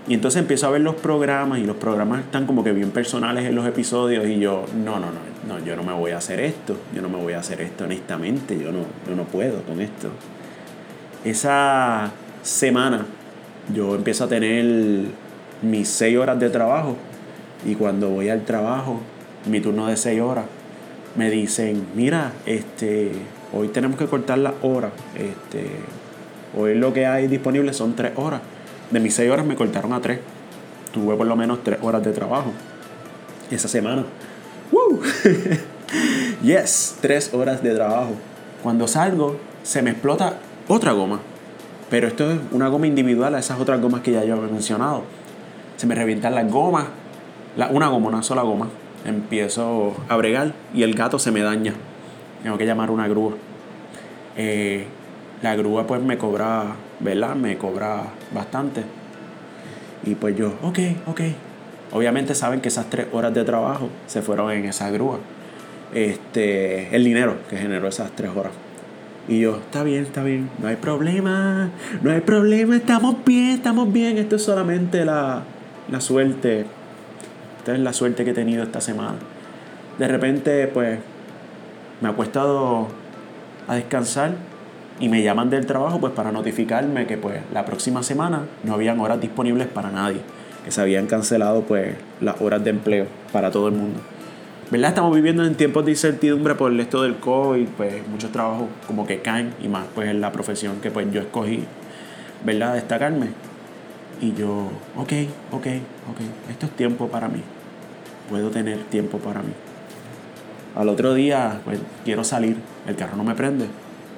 y 0.08 0.14
entonces 0.16 0.42
empiezo 0.42 0.68
a 0.68 0.72
ver 0.72 0.82
los 0.82 0.96
programas 0.96 1.60
y 1.60 1.64
los 1.64 1.76
programas 1.76 2.22
están 2.22 2.48
como 2.48 2.64
que 2.64 2.72
bien 2.72 2.92
personales 2.92 3.46
en 3.46 3.54
los 3.54 3.68
episodios 3.68 4.26
y 4.26 4.40
yo, 4.40 4.66
no, 4.84 5.00
no, 5.00 5.08
no, 5.08 5.20
no, 5.48 5.64
yo 5.64 5.76
no 5.76 5.84
me 5.84 5.94
voy 5.94 6.12
a 6.12 6.18
hacer 6.18 6.40
esto, 6.40 6.76
yo 6.96 7.02
no 7.02 7.10
me 7.10 7.18
voy 7.18 7.34
a 7.34 7.40
hacer 7.40 7.62
esto 7.62 7.84
honestamente, 7.84 8.58
yo 8.58 8.72
no, 8.72 8.80
yo 9.08 9.16
no 9.16 9.24
puedo 9.26 9.62
con 9.64 9.80
esto. 9.80 10.10
Esa 11.24 12.12
semana 12.42 13.06
yo 13.74 13.96
empiezo 13.96 14.26
a 14.26 14.28
tener 14.28 15.06
mis 15.62 15.88
seis 15.88 16.18
horas 16.18 16.40
de 16.40 16.50
trabajo 16.50 16.96
y 17.66 17.76
cuando 17.76 18.10
voy 18.10 18.30
al 18.30 18.44
trabajo, 18.44 19.00
mi 19.46 19.60
turno 19.60 19.88
de 19.88 19.98
seis 19.98 20.22
horas, 20.22 20.46
me 21.16 21.30
dicen, 21.30 21.88
mira, 21.96 22.34
este, 22.46 23.12
hoy 23.54 23.68
tenemos 23.68 23.98
que 23.98 24.06
cortar 24.06 24.38
las 24.38 24.54
horas, 24.62 24.92
este, 25.16 25.68
hoy 26.58 26.76
lo 26.76 26.94
que 26.94 27.06
hay 27.06 27.28
disponible 27.28 27.74
son 27.74 27.96
tres 27.96 28.14
horas 28.16 28.42
de 28.92 29.00
mis 29.00 29.14
6 29.16 29.32
horas 29.32 29.46
me 29.46 29.56
cortaron 29.56 29.94
a 29.94 30.02
3. 30.02 30.20
Tuve 30.94 31.16
por 31.16 31.26
lo 31.26 31.36
menos 31.36 31.64
3 31.64 31.80
horas 31.82 32.04
de 32.04 32.12
trabajo 32.12 32.52
esa 33.50 33.68
semana. 33.68 34.06
¡Woo! 34.72 35.02
yes, 36.44 36.98
3 37.02 37.34
horas 37.34 37.64
de 37.64 37.74
trabajo. 37.74 38.12
Cuando 38.62 38.88
salgo, 38.88 39.38
se 39.64 39.82
me 39.82 39.92
explota 39.92 40.36
otra 40.68 40.92
goma. 40.92 41.22
Pero 41.92 42.08
esto 42.08 42.32
es 42.32 42.40
una 42.52 42.70
goma 42.70 42.88
individual 42.88 43.36
a 43.36 43.40
esas 43.40 43.60
otras 43.60 43.82
gomas 43.82 44.00
que 44.00 44.14
ya 44.14 44.24
yo 44.24 44.36
había 44.36 44.48
mencionado. 44.48 45.04
Se 45.76 45.86
me 45.86 45.94
revientan 45.94 46.34
las 46.34 46.50
gomas. 46.50 46.86
Una 47.70 47.90
goma, 47.90 48.08
una 48.08 48.24
sola 48.24 48.44
goma. 48.44 48.70
Empiezo 49.04 49.94
a 50.08 50.16
bregar 50.16 50.54
y 50.74 50.84
el 50.84 50.96
gato 50.96 51.20
se 51.20 51.32
me 51.32 51.42
daña. 51.42 51.74
Tengo 52.44 52.58
que 52.58 52.66
llamar 52.66 52.92
una 52.92 53.10
grúa. 53.10 53.34
Eh, 54.38 54.86
la 55.42 55.54
grúa 55.58 55.86
pues 55.86 56.02
me 56.02 56.18
cobra, 56.18 56.78
¿verdad? 57.02 57.36
Me 57.36 57.58
cobra 57.58 58.04
bastante. 58.34 58.84
Y 60.06 60.16
pues 60.16 60.38
yo, 60.38 60.54
ok, 60.64 60.80
ok. 61.08 61.22
Obviamente 61.92 62.36
saben 62.36 62.62
que 62.62 62.70
esas 62.70 62.90
tres 62.90 63.08
horas 63.12 63.34
de 63.34 63.44
trabajo 63.44 63.90
se 64.08 64.22
fueron 64.22 64.50
en 64.52 64.64
esa 64.64 64.90
grúa. 64.92 65.20
Este, 65.94 66.96
el 66.96 67.04
dinero 67.04 67.36
que 67.50 67.58
generó 67.58 67.90
esas 67.90 68.12
tres 68.12 68.32
horas. 68.34 68.54
Y 69.28 69.40
yo, 69.40 69.58
está 69.58 69.84
bien, 69.84 70.04
está 70.04 70.24
bien, 70.24 70.50
no 70.60 70.68
hay 70.68 70.76
problema, 70.76 71.70
no 72.02 72.12
hay 72.12 72.22
problema, 72.22 72.76
estamos 72.76 73.16
bien, 73.26 73.52
estamos 73.52 73.92
bien. 73.92 74.18
Esto 74.18 74.36
es 74.36 74.44
solamente 74.44 75.06
la, 75.06 75.44
la 75.90 76.02
suerte. 76.02 76.66
Esta 77.60 77.74
es 77.74 77.80
la 77.80 77.94
suerte 77.94 78.24
que 78.26 78.32
he 78.32 78.34
tenido 78.34 78.64
esta 78.64 78.82
semana. 78.82 79.16
De 80.00 80.08
repente, 80.08 80.68
pues, 80.68 81.00
me 82.02 82.10
ha 82.10 82.14
costado 82.14 82.88
a 83.68 83.76
descansar 83.76 84.34
y 85.00 85.10
me 85.10 85.24
llaman 85.24 85.50
del 85.50 85.66
trabajo 85.66 86.00
pues 86.00 86.14
para 86.14 86.32
notificarme 86.32 87.08
que 87.08 87.18
pues 87.18 87.42
la 87.54 87.66
próxima 87.66 88.04
semana 88.04 88.44
no 88.64 88.74
habían 88.74 89.00
horas 89.00 89.20
disponibles 89.20 89.68
para 89.68 89.92
nadie, 89.92 90.22
que 90.64 90.72
se 90.72 90.82
habían 90.82 91.08
cancelado 91.08 91.62
pues 91.62 91.96
las 92.22 92.40
horas 92.40 92.64
de 92.64 92.70
empleo 92.70 93.08
para 93.32 93.52
todo 93.52 93.68
el 93.68 93.74
mundo. 93.74 94.00
¿Verdad? 94.72 94.92
Estamos 94.92 95.14
viviendo 95.14 95.44
en 95.44 95.56
tiempos 95.56 95.84
de 95.84 95.92
incertidumbre 95.92 96.56
por 96.56 96.72
esto 96.80 97.04
del 97.04 97.18
COVID, 97.18 97.68
pues 97.76 98.08
muchos 98.08 98.32
trabajos 98.32 98.70
como 98.88 99.06
que 99.06 99.20
caen 99.20 99.54
y 99.62 99.68
más 99.68 99.84
pues 99.94 100.08
en 100.08 100.22
la 100.22 100.32
profesión 100.32 100.80
que 100.80 100.90
pues 100.90 101.12
yo 101.12 101.20
escogí, 101.20 101.66
¿verdad? 102.46 102.76
Destacarme. 102.76 103.28
Y 104.22 104.34
yo, 104.34 104.72
ok, 104.96 105.12
ok, 105.52 105.68
ok, 106.10 106.52
esto 106.52 106.68
es 106.68 106.72
tiempo 106.72 107.10
para 107.10 107.28
mí. 107.28 107.42
Puedo 108.30 108.50
tener 108.50 108.78
tiempo 108.86 109.18
para 109.18 109.42
mí. 109.42 109.52
Al 110.78 110.88
otro 110.88 111.16
día, 111.16 111.60
pues 111.66 111.78
quiero 112.06 112.24
salir, 112.24 112.56
el 112.88 112.96
carro 112.96 113.18
no 113.18 113.26
me 113.26 113.36
prende. 113.36 113.66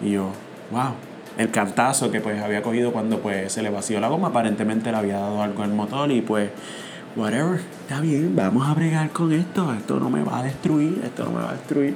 Y 0.03 0.11
yo, 0.11 0.29
wow, 0.69 0.91
el 1.39 1.49
cantazo 1.49 2.11
que 2.11 2.21
pues 2.21 2.39
había 2.43 2.61
cogido 2.61 2.91
cuando 2.91 3.17
pues 3.21 3.51
se 3.51 3.63
le 3.63 3.71
vació 3.71 3.99
la 3.99 4.07
goma, 4.07 4.27
aparentemente 4.27 4.91
le 4.91 4.97
había 4.97 5.17
dado 5.17 5.41
algo 5.41 5.63
el 5.63 5.71
motor 5.71 6.11
y 6.11 6.21
pues, 6.21 6.51
whatever, 7.15 7.59
está 7.81 8.01
bien, 8.01 8.35
vamos 8.35 8.67
a 8.67 8.73
bregar 8.73 9.09
con 9.11 9.31
esto, 9.31 9.73
esto 9.73 9.99
no 9.99 10.09
me 10.09 10.23
va 10.23 10.39
a 10.39 10.43
destruir, 10.43 11.01
esto 11.03 11.25
no 11.25 11.31
me 11.31 11.41
va 11.41 11.49
a 11.49 11.53
destruir. 11.53 11.95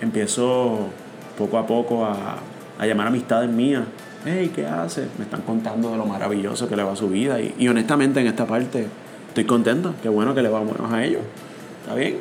Empiezo 0.00 0.88
poco 1.38 1.58
a 1.58 1.66
poco 1.66 2.04
a, 2.04 2.36
a 2.78 2.86
llamar 2.86 3.06
amistades 3.06 3.50
mías. 3.50 3.84
Hey, 4.24 4.52
¿qué 4.54 4.66
haces? 4.66 5.08
Me 5.18 5.24
están 5.24 5.42
contando 5.42 5.90
de 5.90 5.98
lo 5.98 6.06
maravilloso 6.06 6.68
que 6.68 6.76
le 6.76 6.82
va 6.82 6.92
a 6.92 6.96
su 6.96 7.08
vida. 7.08 7.38
Y, 7.40 7.68
honestamente 7.68 8.20
en 8.20 8.26
esta 8.26 8.46
parte 8.46 8.86
estoy 9.28 9.44
contento. 9.44 9.94
Qué 10.02 10.08
bueno 10.08 10.34
que 10.34 10.42
le 10.42 10.48
va 10.48 10.60
buenos 10.60 10.92
a 10.92 11.04
ellos. 11.04 11.22
¿Está 11.82 11.94
bien? 11.94 12.18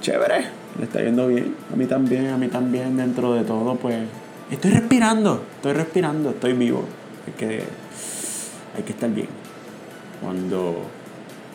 Chévere 0.00 0.64
le 0.78 0.84
está 0.84 1.02
yendo 1.02 1.28
bien. 1.28 1.54
A 1.72 1.76
mí 1.76 1.86
también, 1.86 2.30
a 2.30 2.36
mí 2.36 2.48
también, 2.48 2.96
dentro 2.96 3.34
de 3.34 3.44
todo, 3.44 3.76
pues 3.76 3.96
estoy 4.50 4.72
respirando, 4.72 5.42
estoy 5.56 5.72
respirando, 5.72 6.30
estoy 6.30 6.52
vivo. 6.52 6.84
Hay 7.26 7.32
que, 7.34 7.62
hay 8.76 8.82
que 8.84 8.92
estar 8.92 9.10
bien. 9.10 9.28
Cuando 10.20 10.86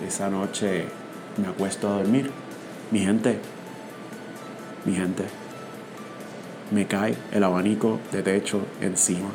esa 0.05 0.29
noche 0.29 0.85
me 1.37 1.47
acuesto 1.47 1.87
a 1.87 1.97
dormir, 1.97 2.31
mi 2.91 2.99
gente, 2.99 3.39
mi 4.85 4.93
gente, 4.93 5.23
me 6.71 6.85
cae 6.85 7.15
el 7.31 7.43
abanico 7.43 7.99
de 8.11 8.23
techo 8.23 8.61
encima. 8.81 9.29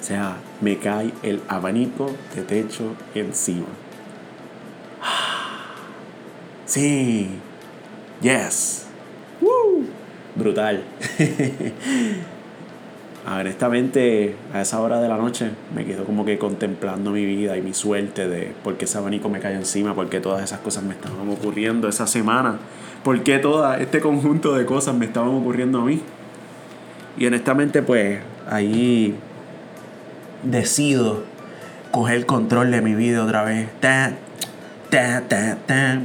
O 0.00 0.02
sea, 0.02 0.36
me 0.60 0.78
cae 0.78 1.12
el 1.22 1.42
abanico 1.48 2.10
de 2.34 2.42
techo 2.42 2.94
encima. 3.14 3.66
Sí, 6.66 7.40
Yes. 8.20 8.84
Woo. 9.40 9.86
Brutal. 10.36 10.84
Honestamente, 13.26 14.34
a 14.54 14.62
esa 14.62 14.80
hora 14.80 15.00
de 15.00 15.08
la 15.08 15.18
noche 15.18 15.50
me 15.74 15.84
quedo 15.84 16.04
como 16.04 16.24
que 16.24 16.38
contemplando 16.38 17.10
mi 17.10 17.26
vida 17.26 17.56
y 17.56 17.62
mi 17.62 17.74
suerte 17.74 18.26
de 18.26 18.52
por 18.64 18.76
qué 18.78 18.86
ese 18.86 18.96
abanico 18.96 19.28
me 19.28 19.40
cae 19.40 19.54
encima, 19.54 19.94
por 19.94 20.08
qué 20.08 20.20
todas 20.20 20.42
esas 20.42 20.60
cosas 20.60 20.84
me 20.84 20.94
estaban 20.94 21.28
ocurriendo 21.28 21.86
esa 21.86 22.06
semana, 22.06 22.58
por 23.04 23.22
qué 23.22 23.38
todo 23.38 23.74
este 23.74 24.00
conjunto 24.00 24.54
de 24.54 24.64
cosas 24.64 24.94
me 24.94 25.04
estaban 25.04 25.28
ocurriendo 25.30 25.80
a 25.80 25.84
mí. 25.84 26.00
Y 27.18 27.26
honestamente, 27.26 27.82
pues 27.82 28.20
ahí 28.48 29.14
decido 30.42 31.22
coger 31.90 32.16
el 32.16 32.26
control 32.26 32.70
de 32.70 32.80
mi 32.80 32.94
vida 32.94 33.22
otra 33.22 33.44
vez. 33.44 33.68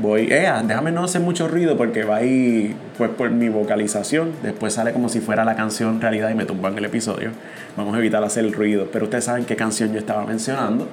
Voy, 0.01 0.27
eh, 0.31 0.51
déjame 0.65 0.91
no 0.91 1.05
hacer 1.05 1.21
mucho 1.21 1.47
ruido 1.47 1.77
porque 1.77 2.03
va 2.03 2.17
ahí 2.17 2.75
pues 2.97 3.11
por 3.11 3.29
mi 3.31 3.49
vocalización. 3.49 4.33
Después 4.43 4.73
sale 4.73 4.93
como 4.93 5.09
si 5.09 5.19
fuera 5.19 5.45
la 5.45 5.55
canción 5.55 6.01
realidad 6.01 6.29
y 6.29 6.35
me 6.35 6.45
tumban 6.45 6.77
el 6.77 6.85
episodio. 6.85 7.31
Vamos 7.75 7.95
a 7.95 7.99
evitar 7.99 8.23
hacer 8.23 8.45
el 8.45 8.53
ruido. 8.53 8.89
Pero 8.91 9.05
ustedes 9.05 9.25
saben 9.25 9.45
qué 9.45 9.55
canción 9.55 9.91
yo 9.93 9.99
estaba 9.99 10.25
mencionando. 10.25 10.87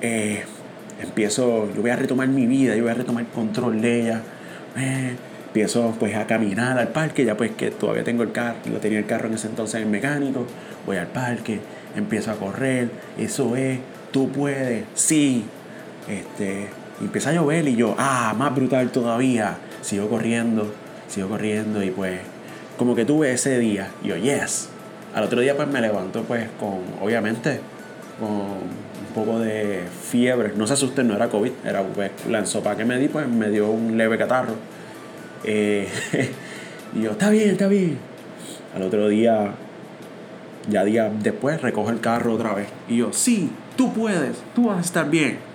Eh, 0.00 0.42
empiezo, 1.02 1.72
yo 1.74 1.82
voy 1.82 1.90
a 1.90 1.96
retomar 1.96 2.28
mi 2.28 2.46
vida, 2.46 2.76
yo 2.76 2.82
voy 2.82 2.92
a 2.92 2.94
retomar 2.94 3.26
control 3.26 3.80
de 3.80 4.00
ella. 4.00 4.22
Eh, 4.76 5.16
empiezo 5.46 5.94
pues 5.98 6.14
a 6.14 6.26
caminar 6.26 6.78
al 6.78 6.88
parque, 6.88 7.24
ya 7.24 7.36
pues 7.36 7.50
que 7.52 7.70
todavía 7.70 8.04
tengo 8.04 8.22
el 8.22 8.30
carro, 8.32 8.56
lo 8.72 8.78
tenía 8.78 8.98
el 8.98 9.06
carro 9.06 9.26
en 9.26 9.34
ese 9.34 9.48
entonces 9.48 9.82
en 9.82 9.90
mecánico. 9.90 10.46
Voy 10.86 10.96
al 10.96 11.08
parque, 11.08 11.60
empiezo 11.96 12.30
a 12.30 12.34
correr. 12.34 12.88
Eso 13.18 13.56
es, 13.56 13.78
tú 14.12 14.30
puedes, 14.30 14.84
sí. 14.94 15.44
Este, 16.08 16.68
empieza 17.00 17.30
a 17.30 17.32
llover 17.34 17.68
y 17.68 17.76
yo, 17.76 17.94
ah, 17.98 18.34
más 18.38 18.54
brutal 18.54 18.90
todavía. 18.90 19.56
Sigo 19.82 20.08
corriendo, 20.08 20.72
sigo 21.10 21.28
corriendo 21.28 21.82
y 21.82 21.90
pues 21.90 22.20
como 22.78 22.94
que 22.94 23.04
tuve 23.04 23.32
ese 23.32 23.58
día. 23.58 23.88
Yo, 24.02 24.16
yes. 24.16 24.68
Al 25.14 25.24
otro 25.24 25.40
día 25.40 25.56
pues 25.56 25.68
me 25.68 25.80
levanto 25.80 26.22
pues 26.22 26.46
con, 26.58 26.80
obviamente, 27.02 27.60
con 28.18 28.30
un 28.30 29.14
poco 29.14 29.40
de 29.40 29.82
fiebre. 30.08 30.52
No 30.56 30.66
se 30.66 30.74
asusten, 30.74 31.08
no 31.08 31.14
era 31.14 31.28
COVID, 31.28 31.52
era 31.64 31.82
pues 31.82 32.12
la 32.28 32.38
ensopa 32.38 32.76
que 32.76 32.84
me 32.84 32.98
di 32.98 33.08
pues 33.08 33.28
me 33.28 33.50
dio 33.50 33.68
un 33.70 33.98
leve 33.98 34.16
catarro. 34.16 34.54
Eh, 35.44 35.88
y 36.94 37.02
yo, 37.02 37.10
está 37.12 37.30
bien, 37.30 37.50
está 37.50 37.66
bien. 37.66 37.98
Al 38.74 38.82
otro 38.82 39.08
día, 39.08 39.52
ya 40.68 40.84
día 40.84 41.10
después, 41.10 41.60
recojo 41.60 41.90
el 41.90 42.00
carro 42.00 42.34
otra 42.34 42.54
vez. 42.54 42.68
Y 42.88 42.98
yo, 42.98 43.12
sí, 43.12 43.50
tú 43.76 43.92
puedes, 43.92 44.36
tú 44.54 44.68
vas 44.68 44.78
a 44.78 44.80
estar 44.80 45.10
bien. 45.10 45.49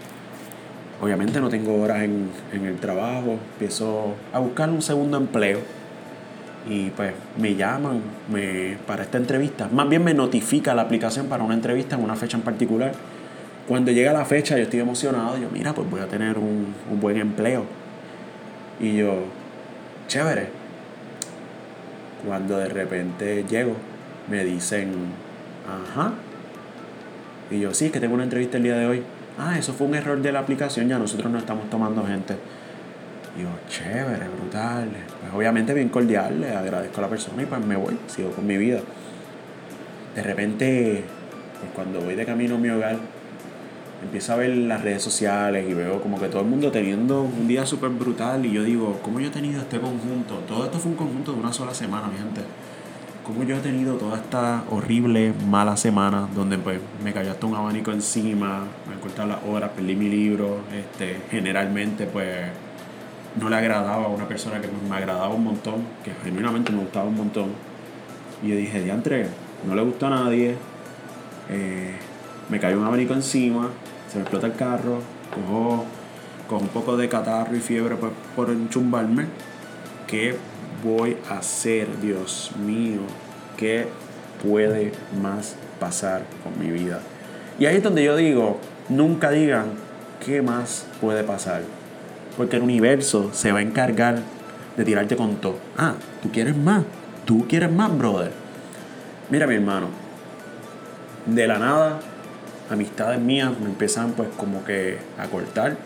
Obviamente 1.01 1.41
no 1.41 1.49
tengo 1.49 1.81
horas 1.81 2.03
en, 2.03 2.29
el 2.53 2.77
trabajo, 2.77 3.37
empiezo 3.53 4.15
a 4.33 4.39
buscar 4.39 4.69
un 4.69 4.81
segundo 4.81 5.17
empleo. 5.17 5.59
Y 6.67 6.89
pues 6.91 7.13
me 7.37 7.55
llaman 7.55 8.01
me, 8.31 8.77
para 8.87 9.03
esta 9.03 9.17
entrevista. 9.17 9.69
Más 9.71 9.87
bien 9.87 10.03
me 10.03 10.13
notifica 10.13 10.73
la 10.73 10.83
aplicación 10.83 11.27
para 11.27 11.43
una 11.43 11.53
entrevista 11.53 11.95
en 11.95 12.03
una 12.03 12.15
fecha 12.15 12.37
en 12.37 12.43
particular. 12.43 12.93
Cuando 13.67 13.91
llega 13.91 14.13
la 14.13 14.25
fecha 14.25 14.57
yo 14.57 14.63
estoy 14.63 14.79
emocionado. 14.79 15.37
Yo, 15.37 15.49
mira, 15.51 15.73
pues 15.73 15.89
voy 15.89 15.99
a 15.99 16.07
tener 16.07 16.37
un, 16.37 16.73
un 16.91 16.99
buen 16.99 17.17
empleo. 17.17 17.65
Y 18.79 18.97
yo, 18.97 19.25
chévere. 20.07 20.47
Cuando 22.25 22.57
de 22.57 22.69
repente 22.69 23.45
llego, 23.47 23.75
me 24.29 24.43
dicen, 24.43 24.91
ajá. 25.67 26.13
Y 27.51 27.59
yo, 27.59 27.73
sí, 27.73 27.89
que 27.91 27.99
tengo 27.99 28.15
una 28.15 28.23
entrevista 28.23 28.57
el 28.57 28.63
día 28.63 28.77
de 28.77 28.87
hoy. 28.87 29.03
Ah, 29.37 29.57
eso 29.57 29.73
fue 29.73 29.87
un 29.87 29.95
error 29.95 30.21
de 30.21 30.31
la 30.31 30.39
aplicación, 30.39 30.87
ya 30.87 30.97
nosotros 30.97 31.31
no 31.31 31.37
estamos 31.37 31.69
tomando 31.69 32.05
gente. 32.05 32.35
Y 33.37 33.41
yo, 33.41 33.49
chévere, 33.67 34.29
brutal. 34.29 34.89
Pues 35.21 35.33
obviamente 35.33 35.73
bien 35.73 35.89
cordial, 35.89 36.39
le 36.39 36.55
agradezco 36.55 36.99
a 36.99 37.01
la 37.01 37.09
persona 37.09 37.43
y 37.43 37.45
pues 37.45 37.65
me 37.65 37.75
voy, 37.75 37.97
sigo 38.07 38.31
con 38.31 38.47
mi 38.47 38.57
vida. 38.57 38.79
De 40.15 40.23
repente, 40.23 41.03
pues 41.59 41.71
cuando 41.73 41.99
voy 41.99 42.15
de 42.15 42.25
camino 42.25 42.55
a 42.55 42.57
mi 42.57 42.69
hogar, 42.69 42.97
empiezo 44.01 44.33
a 44.33 44.35
ver 44.37 44.55
las 44.55 44.81
redes 44.81 45.01
sociales 45.01 45.69
y 45.69 45.73
veo 45.73 46.01
como 46.01 46.19
que 46.19 46.27
todo 46.27 46.41
el 46.41 46.47
mundo 46.47 46.71
teniendo 46.71 47.21
un 47.23 47.47
día 47.47 47.65
súper 47.65 47.89
brutal 47.89 48.45
y 48.45 48.53
yo 48.53 48.63
digo, 48.63 48.99
¿cómo 49.01 49.19
yo 49.19 49.27
he 49.27 49.31
tenido 49.31 49.61
este 49.61 49.79
conjunto? 49.79 50.35
Todo 50.47 50.65
esto 50.65 50.79
fue 50.79 50.91
un 50.91 50.97
conjunto 50.97 51.33
de 51.33 51.39
una 51.39 51.51
sola 51.51 51.73
semana, 51.73 52.07
mi 52.07 52.17
gente. 52.17 52.41
¿Cómo 53.25 53.41
yo 53.41 53.55
he 53.55 53.59
tenido 53.59 53.95
toda 53.95 54.17
esta 54.17 54.63
horrible, 54.69 55.33
mala 55.49 55.75
semana 55.77 56.27
donde 56.35 56.59
pues 56.59 56.79
me 57.03 57.11
cayó 57.11 57.31
hasta 57.31 57.47
un 57.47 57.55
abanico 57.55 57.91
encima, 57.91 58.65
me 58.87 58.99
cortado 59.01 59.29
las 59.29 59.39
horas, 59.43 59.71
perdí 59.75 59.95
mi 59.95 60.09
libro, 60.09 60.59
este, 60.71 61.21
generalmente 61.31 62.05
pues 62.05 62.29
no 63.41 63.49
le 63.49 63.55
agradaba 63.55 64.05
a 64.05 64.07
una 64.09 64.27
persona 64.27 64.61
que 64.61 64.69
me 64.87 64.95
agradaba 64.95 65.29
un 65.29 65.43
montón, 65.43 65.87
que 66.03 66.11
genuinamente 66.23 66.71
me 66.71 66.81
gustaba 66.81 67.05
un 67.05 67.15
montón. 67.15 67.47
Y 68.43 68.49
yo 68.49 68.57
dije, 68.57 68.83
diantre, 68.83 69.25
no 69.67 69.73
le 69.73 69.81
gusta 69.81 70.05
a 70.05 70.09
nadie, 70.11 70.55
eh, 71.49 71.95
me 72.49 72.59
cayó 72.59 72.79
un 72.79 72.85
abanico 72.85 73.15
encima, 73.15 73.69
se 74.07 74.17
me 74.17 74.21
explota 74.21 74.45
el 74.45 74.53
carro, 74.53 74.99
cojo, 75.33 75.85
cojo 76.47 76.61
un 76.61 76.69
poco 76.69 76.95
de 76.95 77.09
catarro 77.09 77.55
y 77.55 77.59
fiebre 77.59 77.95
por, 77.95 78.11
por 78.35 78.51
enchumbarme. 78.51 79.25
¿Qué 80.05 80.37
voy 80.85 81.17
a 81.29 81.39
hacer, 81.39 81.99
Dios 81.99 82.51
mío? 82.63 83.01
¿Qué 83.57 83.87
puede 84.47 84.91
más 85.19 85.55
pasar 85.79 86.21
con 86.43 86.59
mi 86.59 86.71
vida? 86.71 86.99
Y 87.57 87.65
ahí 87.65 87.77
es 87.77 87.83
donde 87.83 88.03
yo 88.03 88.15
digo, 88.15 88.59
nunca 88.87 89.31
digan 89.31 89.65
qué 90.23 90.41
más 90.41 90.85
puede 91.01 91.23
pasar. 91.23 91.63
Porque 92.37 92.57
el 92.57 92.61
universo 92.61 93.31
se 93.33 93.51
va 93.51 93.59
a 93.59 93.61
encargar 93.63 94.19
de 94.77 94.85
tirarte 94.85 95.15
con 95.15 95.37
todo. 95.37 95.57
Ah, 95.77 95.95
tú 96.21 96.31
quieres 96.31 96.55
más. 96.55 96.83
Tú 97.25 97.47
quieres 97.47 97.71
más, 97.71 97.97
brother. 97.97 98.31
Mira, 99.29 99.47
mi 99.47 99.55
hermano. 99.55 99.87
De 101.25 101.47
la 101.47 101.57
nada 101.57 101.99
amistades 102.69 103.19
mías 103.19 103.51
me 103.59 103.67
empiezan 103.67 104.11
pues 104.11 104.29
como 104.37 104.63
que 104.63 104.97
a 105.17 105.27
cortar. 105.27 105.77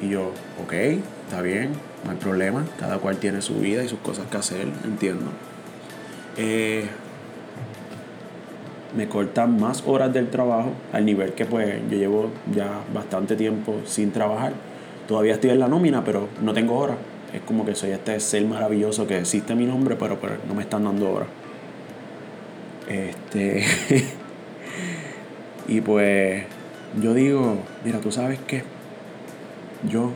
Y 0.00 0.10
yo, 0.10 0.32
ok, 0.62 0.72
está 0.72 1.42
bien, 1.42 1.70
no 2.04 2.10
hay 2.10 2.16
problema, 2.16 2.64
cada 2.78 2.98
cual 2.98 3.16
tiene 3.16 3.42
su 3.42 3.54
vida 3.54 3.82
y 3.84 3.88
sus 3.88 3.98
cosas 4.00 4.26
que 4.26 4.36
hacer, 4.36 4.66
entiendo. 4.84 5.30
Eh, 6.36 6.86
me 8.96 9.08
cortan 9.08 9.58
más 9.58 9.84
horas 9.86 10.12
del 10.12 10.28
trabajo 10.28 10.72
al 10.92 11.06
nivel 11.06 11.32
que 11.32 11.46
pues 11.46 11.80
yo 11.90 11.96
llevo 11.96 12.30
ya 12.54 12.68
bastante 12.92 13.36
tiempo 13.36 13.80
sin 13.86 14.10
trabajar. 14.10 14.52
Todavía 15.08 15.34
estoy 15.34 15.50
en 15.50 15.60
la 15.60 15.68
nómina, 15.68 16.04
pero 16.04 16.28
no 16.40 16.52
tengo 16.52 16.78
horas. 16.78 16.96
Es 17.32 17.40
como 17.42 17.64
que 17.64 17.74
soy 17.74 17.90
este 17.90 18.18
ser 18.20 18.44
maravilloso 18.44 19.06
que 19.06 19.18
existe 19.18 19.54
mi 19.54 19.64
nombre, 19.64 19.96
pero, 19.98 20.20
pero 20.20 20.34
no 20.46 20.54
me 20.54 20.62
están 20.62 20.84
dando 20.84 21.10
horas. 21.10 21.28
Este. 22.88 23.64
Y 25.68 25.80
pues 25.80 26.44
yo 27.00 27.14
digo, 27.14 27.56
mira, 27.84 28.00
tú 28.00 28.10
sabes 28.10 28.38
qué, 28.46 28.64
yo 29.88 30.10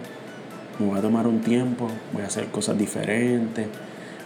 me 0.78 0.87
voy 0.87 0.99
a 0.99 1.02
tomar 1.02 1.26
un 1.26 1.40
tiempo, 1.40 1.88
voy 2.12 2.23
a 2.23 2.26
hacer 2.26 2.47
cosas 2.47 2.76
diferentes, 2.78 3.66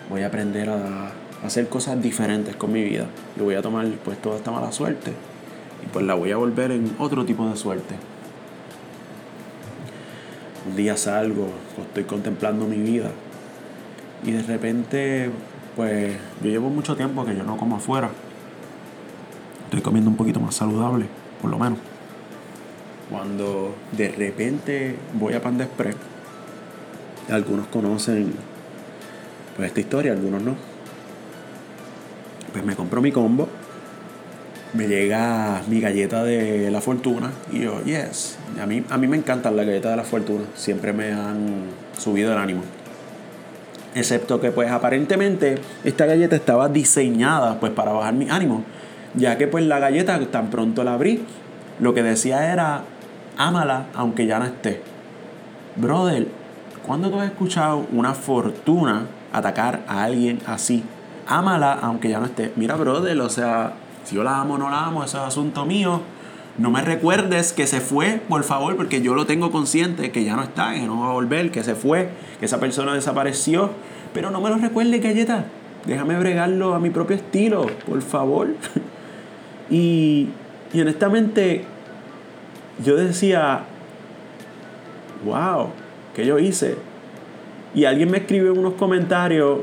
voy 0.09 0.23
a 0.23 0.27
aprender 0.27 0.69
a 0.69 1.13
hacer 1.45 1.69
cosas 1.69 2.01
diferentes 2.03 2.57
con 2.57 2.73
mi 2.73 2.83
vida. 2.83 3.07
Y 3.37 3.43
voy 3.43 3.55
a 3.55 3.63
tomar 3.63 3.87
pues 4.05 4.21
toda 4.21 4.37
esta 4.37 4.51
mala 4.51 4.73
suerte 4.73 5.13
y 5.83 5.87
pues 5.93 6.05
la 6.05 6.15
voy 6.15 6.33
a 6.33 6.37
volver 6.37 6.73
en 6.73 6.95
otro 6.99 7.25
tipo 7.25 7.49
de 7.49 7.57
suerte. 7.57 7.95
Un 10.69 10.77
día 10.77 10.97
salgo, 10.97 11.49
estoy 11.81 12.05
contemplando 12.05 12.67
mi 12.67 12.77
vida 12.77 13.11
y 14.25 14.33
de 14.33 14.43
repente 14.43 15.31
pues 15.77 16.15
yo 16.43 16.51
llevo 16.51 16.69
mucho 16.69 16.97
tiempo 16.97 17.25
que 17.25 17.35
yo 17.35 17.43
no 17.43 17.57
como 17.57 17.77
afuera 17.77 18.11
estoy 19.71 19.83
comiendo 19.83 20.11
un 20.11 20.17
poquito 20.17 20.41
más 20.41 20.57
saludable, 20.57 21.07
por 21.41 21.49
lo 21.49 21.59
menos. 21.59 21.79
Cuando 23.09 23.75
de 23.93 24.09
repente 24.09 24.97
voy 25.15 25.35
a 25.35 25.43
Panda 25.43 25.65
Express, 25.65 25.97
algunos 27.29 27.67
conocen 27.67 28.33
pues 29.57 29.69
esta 29.69 29.81
historia, 29.81 30.13
algunos 30.13 30.43
no. 30.43 30.57
Pues 32.53 32.65
me 32.65 32.75
compro 32.75 33.01
mi 33.01 33.13
combo, 33.13 33.49
me 34.75 34.89
llega 34.89 35.63
mi 35.69 35.81
galleta 35.81 36.25
de 36.25 36.71
la 36.71 36.81
fortuna 36.81 37.31
y 37.53 37.61
yo, 37.61 37.83
yes, 37.85 38.39
a 38.61 38.67
mí, 38.67 38.83
a 38.89 38.99
mí 38.99 39.07
me 39.07 39.17
encantan 39.17 39.57
las 39.57 39.67
galletas 39.67 39.93
de 39.93 39.97
la 39.97 40.05
fortuna, 40.05 40.45
siempre 40.55 40.93
me 40.93 41.13
han 41.13 41.65
subido 41.97 42.33
el 42.33 42.39
ánimo. 42.39 42.63
Excepto 43.95 44.41
que 44.41 44.51
pues 44.51 44.71
aparentemente 44.71 45.59
esta 45.85 46.07
galleta 46.07 46.37
estaba 46.37 46.69
diseñada 46.69 47.59
pues 47.61 47.73
para 47.73 47.93
bajar 47.93 48.15
mi 48.15 48.31
ánimo 48.31 48.65
ya 49.15 49.39
que 49.39 49.49
pues 49.49 49.65
la 49.65 49.79
galleta 49.79 50.19
tan 50.31 50.51
pronto 50.51 50.85
la 50.85 50.95
abrí, 50.95 51.25
lo 51.81 51.95
que 51.95 52.03
decía 52.03 52.53
era, 52.53 52.83
ámala 53.37 53.87
aunque 53.95 54.27
ya 54.27 54.39
no 54.39 54.45
esté. 54.45 54.83
Brother, 55.77 56.29
¿cuándo 56.87 57.11
tú 57.11 57.21
has 57.21 57.27
escuchado 57.27 57.87
una 57.93 58.15
fortuna 58.15 59.07
atacar 59.33 59.81
a 59.87 60.05
alguien 60.05 60.41
así? 60.47 60.83
Ámala 61.27 61.73
aunque 61.73 62.09
ya 62.09 62.19
no 62.19 62.27
esté. 62.27 62.53
Mira, 62.57 62.77
brother, 62.77 63.19
o 63.21 63.29
sea, 63.29 63.75
si 64.05 64.17
yo 64.17 64.25
la 64.25 64.41
amo 64.41 64.55
o 64.55 64.59
no 64.59 64.71
la 64.71 64.87
amo, 64.87 65.05
eso 65.05 65.19
es 65.19 65.25
asunto 65.25 65.65
mío. 65.65 66.01
No 66.59 66.71
me 66.71 66.83
recuerdes 66.83 67.53
que 67.53 67.67
se 67.67 67.81
fue, 67.81 68.21
por 68.29 68.45
favor, 68.45 68.77
porque 68.77 69.01
yo 69.01 69.15
lo 69.15 69.25
tengo 69.25 69.51
consciente, 69.51 70.11
que 70.11 70.25
ya 70.25 70.37
no 70.37 70.43
está, 70.43 70.75
que 70.75 70.83
no 70.83 71.01
va 71.01 71.11
a 71.11 71.13
volver, 71.13 71.51
que 71.51 71.63
se 71.63 71.75
fue, 71.75 72.11
que 72.39 72.47
esa 72.47 72.61
persona 72.61 72.93
desapareció. 72.93 73.71
Pero 74.13 74.31
no 74.31 74.41
me 74.41 74.51
lo 74.51 74.57
recuerdes, 74.57 75.03
galleta. 75.03 75.45
Déjame 75.87 76.19
bregarlo 76.19 76.75
a 76.75 76.81
mi 76.81 76.91
propio 76.91 77.17
estilo, 77.17 77.67
por 77.87 78.03
favor. 78.03 78.49
Y, 79.71 80.29
honestamente, 80.75 81.65
yo 82.85 82.97
decía, 82.97 83.61
wow, 85.25 85.69
¿qué 86.21 86.27
yo 86.27 86.39
hice? 86.39 86.77
Y 87.75 87.85
alguien 87.85 88.11
me 88.11 88.19
escribió 88.19 88.53
unos 88.53 88.75
comentarios 88.75 89.61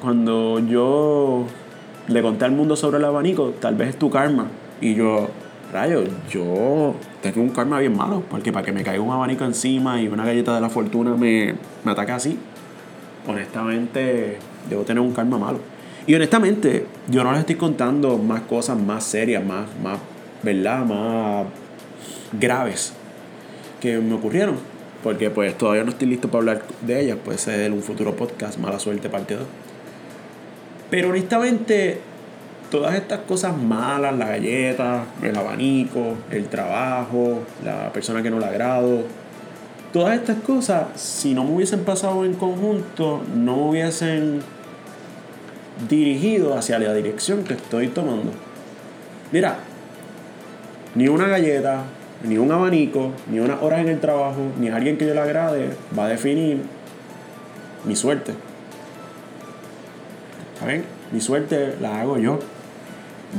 cuando 0.00 0.58
yo 0.60 1.46
le 2.08 2.22
conté 2.22 2.44
al 2.44 2.52
mundo 2.52 2.76
sobre 2.76 2.98
el 2.98 3.04
abanico, 3.04 3.54
tal 3.60 3.74
vez 3.74 3.90
es 3.90 3.98
tu 3.98 4.10
karma. 4.10 4.46
Y 4.80 4.94
yo, 4.94 5.28
rayo, 5.72 6.04
yo 6.30 6.94
tengo 7.22 7.40
un 7.40 7.50
karma 7.50 7.80
bien 7.80 7.96
malo, 7.96 8.22
porque 8.30 8.52
para 8.52 8.64
que 8.64 8.72
me 8.72 8.82
caiga 8.82 9.02
un 9.02 9.10
abanico 9.10 9.44
encima 9.44 10.00
y 10.00 10.08
una 10.08 10.24
galleta 10.24 10.54
de 10.54 10.60
la 10.60 10.70
fortuna 10.70 11.16
me, 11.16 11.54
me 11.84 11.92
ataque 11.92 12.12
así, 12.12 12.38
honestamente, 13.26 14.38
debo 14.68 14.82
tener 14.82 15.02
un 15.02 15.12
karma 15.12 15.38
malo. 15.38 15.58
Y 16.06 16.14
honestamente, 16.14 16.86
yo 17.08 17.24
no 17.24 17.32
les 17.32 17.40
estoy 17.40 17.56
contando 17.56 18.16
más 18.16 18.42
cosas 18.42 18.78
más 18.78 19.04
serias, 19.04 19.44
más, 19.44 19.66
más, 19.82 19.98
¿verdad? 20.42 20.84
Más 20.84 21.46
graves 22.38 22.94
que 23.80 23.98
me 23.98 24.14
ocurrieron. 24.14 24.69
Porque 25.02 25.30
pues 25.30 25.56
todavía 25.56 25.84
no 25.84 25.90
estoy 25.90 26.08
listo 26.08 26.28
para 26.28 26.40
hablar 26.40 26.62
de 26.82 27.00
ellas. 27.00 27.18
Puede 27.24 27.38
ser 27.38 27.72
un 27.72 27.82
futuro 27.82 28.14
podcast, 28.14 28.58
mala 28.58 28.78
suerte 28.78 29.08
parte 29.08 29.34
2. 29.34 29.44
Pero 30.90 31.10
honestamente, 31.10 32.00
todas 32.70 32.94
estas 32.94 33.20
cosas 33.20 33.56
malas, 33.56 34.16
la 34.16 34.26
galleta, 34.28 35.04
el 35.22 35.36
abanico, 35.36 36.16
el 36.30 36.48
trabajo, 36.48 37.42
la 37.64 37.92
persona 37.92 38.22
que 38.22 38.30
no 38.30 38.38
le 38.38 38.46
agrado, 38.46 39.04
todas 39.92 40.18
estas 40.18 40.38
cosas, 40.42 40.86
si 41.00 41.34
no 41.34 41.44
me 41.44 41.54
hubiesen 41.54 41.84
pasado 41.84 42.24
en 42.24 42.34
conjunto, 42.34 43.22
no 43.34 43.56
hubiesen 43.56 44.40
dirigido 45.88 46.56
hacia 46.56 46.78
la 46.78 46.92
dirección 46.92 47.44
que 47.44 47.54
estoy 47.54 47.88
tomando. 47.88 48.32
Mira, 49.32 49.58
ni 50.94 51.08
una 51.08 51.28
galleta, 51.28 51.84
ni 52.22 52.38
un 52.38 52.52
abanico, 52.52 53.12
ni 53.30 53.40
una 53.40 53.60
hora 53.60 53.80
en 53.80 53.88
el 53.88 54.00
trabajo, 54.00 54.40
ni 54.58 54.68
alguien 54.68 54.96
que 54.96 55.06
yo 55.06 55.14
le 55.14 55.20
agrade 55.20 55.70
va 55.98 56.06
a 56.06 56.08
definir 56.08 56.62
mi 57.84 57.96
suerte. 57.96 58.34
¿Saben? 60.58 60.84
Mi 61.12 61.20
suerte 61.20 61.76
la 61.80 62.00
hago 62.00 62.18
yo. 62.18 62.38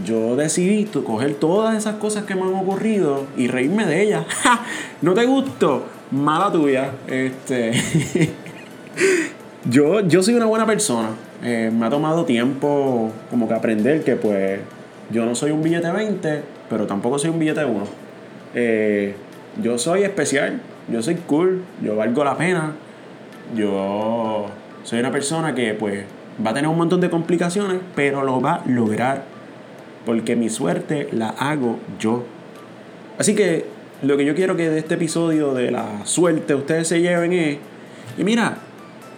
Yo 0.06 0.36
decidí 0.36 0.86
coger 0.86 1.36
todas 1.36 1.78
esas 1.78 1.96
cosas 1.96 2.24
que 2.24 2.34
me 2.34 2.42
han 2.42 2.54
ocurrido 2.54 3.26
y 3.38 3.48
reírme 3.48 3.86
de 3.86 4.02
ellas. 4.02 4.26
¿No 5.02 5.14
te 5.14 5.26
gustó? 5.26 5.86
Mala 6.12 6.52
tuya. 6.52 6.92
Este. 7.08 7.74
yo, 9.66 10.00
yo 10.02 10.24
soy 10.24 10.36
una 10.36 10.46
buena 10.46 10.66
persona 10.66 11.10
eh, 11.44 11.72
me 11.74 11.88
ha 11.88 11.90
tomado 11.90 12.24
tiempo 12.26 13.12
como 13.32 13.48
que 13.48 13.56
aprender 13.56 14.04
que 14.04 14.16
pues 14.16 14.60
yo 15.10 15.26
no 15.26 15.34
soy 15.34 15.52
un 15.52 15.64
billete 15.64 15.92
20, 15.92 16.44
pero 16.70 16.86
tampoco 16.86 17.18
soy 17.18 17.32
un 17.32 17.40
billete 17.40 17.66
1. 17.66 17.84
Eh, 18.54 19.16
yo 19.62 19.78
soy 19.78 20.04
especial, 20.04 20.62
yo 20.92 21.02
soy 21.02 21.16
cool, 21.16 21.62
yo 21.82 21.96
valgo 21.96 22.24
la 22.24 22.38
pena, 22.38 22.74
yo 23.56 24.48
soy 24.84 25.00
una 25.00 25.12
persona 25.12 25.54
que 25.54 25.74
pues 25.74 26.06
va 26.46 26.52
a 26.52 26.54
tener 26.54 26.70
un 26.70 26.78
montón 26.78 27.02
de 27.02 27.10
complicaciones, 27.10 27.80
pero 27.96 28.24
lo 28.24 28.42
va 28.42 28.56
a 28.56 28.64
lograr. 28.66 29.24
Porque 30.06 30.36
mi 30.36 30.50
suerte 30.50 31.10
la 31.12 31.30
hago 31.30 31.78
yo. 32.00 32.24
Así 33.20 33.36
que 33.36 33.66
lo 34.02 34.18
que 34.18 34.26
yo 34.26 34.34
quiero 34.34 34.56
que 34.56 34.70
de 34.70 34.80
este 34.80 34.96
episodio 34.96 35.54
de 35.54 35.70
la 35.70 36.06
suerte 36.06 36.56
ustedes 36.56 36.88
se 36.88 37.02
lleven 37.02 37.34
es, 37.34 37.58
y 38.18 38.24
mira, 38.24 38.58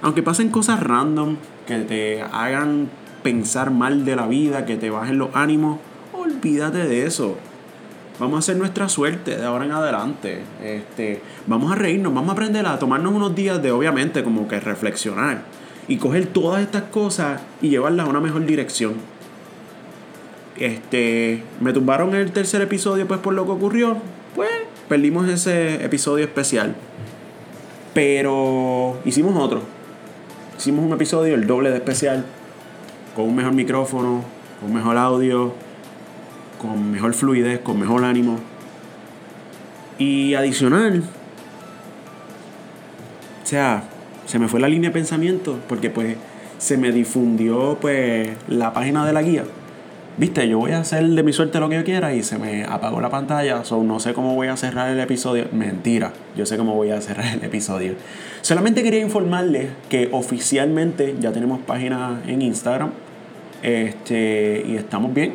aunque 0.02 0.22
pasen 0.22 0.50
cosas 0.50 0.82
random, 0.82 1.38
que 1.66 1.78
te 1.80 2.22
hagan 2.22 2.90
pensar 3.24 3.72
mal 3.72 4.04
de 4.04 4.18
la 4.18 4.28
vida, 4.28 4.66
que 4.66 4.76
te 4.76 4.90
bajen 4.90 5.18
los 5.18 5.30
ánimos, 5.34 5.80
olvídate 6.12 6.80
de 6.80 7.06
eso. 7.06 7.38
Vamos 8.20 8.36
a 8.36 8.40
hacer 8.40 8.58
nuestra 8.58 8.90
suerte 8.90 9.38
de 9.38 9.46
ahora 9.46 9.66
en 9.66 9.72
adelante. 9.72 10.42
Este, 10.64 11.22
vamos 11.48 11.72
a 11.72 11.76
reírnos, 11.76 12.14
vamos 12.14 12.30
a 12.30 12.34
aprender 12.34 12.66
a 12.68 12.78
tomarnos 12.78 13.14
unos 13.14 13.34
días 13.34 13.62
de 13.62 13.72
obviamente 13.72 14.24
como 14.24 14.48
que 14.48 14.60
reflexionar 14.60 15.42
y 15.88 15.98
coger 15.98 16.28
todas 16.28 16.62
estas 16.62 16.84
cosas 16.84 17.42
y 17.62 17.70
llevarlas 17.70 18.06
a 18.06 18.10
una 18.10 18.20
mejor 18.20 18.46
dirección. 18.46 18.94
Este, 20.58 21.44
me 21.60 21.74
tumbaron 21.74 22.14
el 22.14 22.32
tercer 22.32 22.62
episodio 22.62 23.08
pues 23.08 23.20
por 23.20 23.34
lo 23.34 23.46
que 23.46 23.52
ocurrió. 23.52 23.98
Pues 24.36 24.52
perdimos 24.88 25.28
ese 25.28 25.84
episodio 25.84 26.26
especial. 26.26 26.76
Pero 27.96 29.00
hicimos 29.06 29.36
otro. 29.38 29.62
Hicimos 30.58 30.86
un 30.86 30.94
episodio 30.94 31.34
el 31.34 31.48
doble 31.48 31.72
de 31.72 31.78
especial 31.78 32.26
con 33.16 33.26
un 33.26 33.36
mejor 33.36 33.54
micrófono, 33.54 34.24
con 34.62 34.74
mejor 34.74 34.98
audio, 34.98 35.54
con 36.64 36.92
mejor 36.92 37.14
fluidez, 37.14 37.60
con 37.60 37.78
mejor 37.78 38.06
ánimo. 38.06 38.38
Y 40.00 40.34
adicional, 40.34 41.04
o 43.44 43.46
sea, 43.46 43.84
se 44.26 44.40
me 44.40 44.48
fue 44.48 44.62
la 44.62 44.70
línea 44.70 44.90
de 44.90 44.94
pensamiento 44.94 45.60
porque 45.68 45.90
pues 45.90 46.16
se 46.58 46.78
me 46.78 46.94
difundió 46.94 47.78
pues 47.82 48.30
la 48.48 48.74
página 48.74 49.06
de 49.06 49.12
la 49.12 49.22
guía. 49.22 49.44
Viste, 50.16 50.48
yo 50.48 50.60
voy 50.60 50.72
a 50.72 50.80
hacer 50.80 51.06
de 51.06 51.24
mi 51.24 51.34
suerte 51.34 51.60
lo 51.60 51.68
que 51.68 51.76
yo 51.76 51.84
quiera 51.84 52.14
y 52.14 52.24
se 52.24 52.38
me 52.38 52.64
apagó 52.64 53.02
la 53.02 53.10
pantalla, 53.10 53.66
so 53.66 53.84
no 53.84 54.00
sé 54.00 54.14
cómo 54.14 54.34
voy 54.34 54.48
a 54.48 54.56
cerrar 54.56 54.90
el 54.90 55.00
episodio. 55.00 55.48
Mentira, 55.52 56.14
yo 56.38 56.46
sé 56.46 56.56
cómo 56.56 56.76
voy 56.76 56.92
a 56.92 57.02
cerrar 57.02 57.26
el 57.34 57.44
episodio. 57.44 57.96
Solamente 58.42 58.84
quería 58.84 59.02
informarles 59.02 59.70
que 59.90 60.08
oficialmente 60.14 61.16
ya 61.20 61.34
tenemos 61.34 61.60
página 61.62 62.22
en 62.26 62.42
Instagram. 62.42 62.92
Este, 63.64 64.64
y 64.68 64.76
estamos 64.76 65.14
bien 65.14 65.34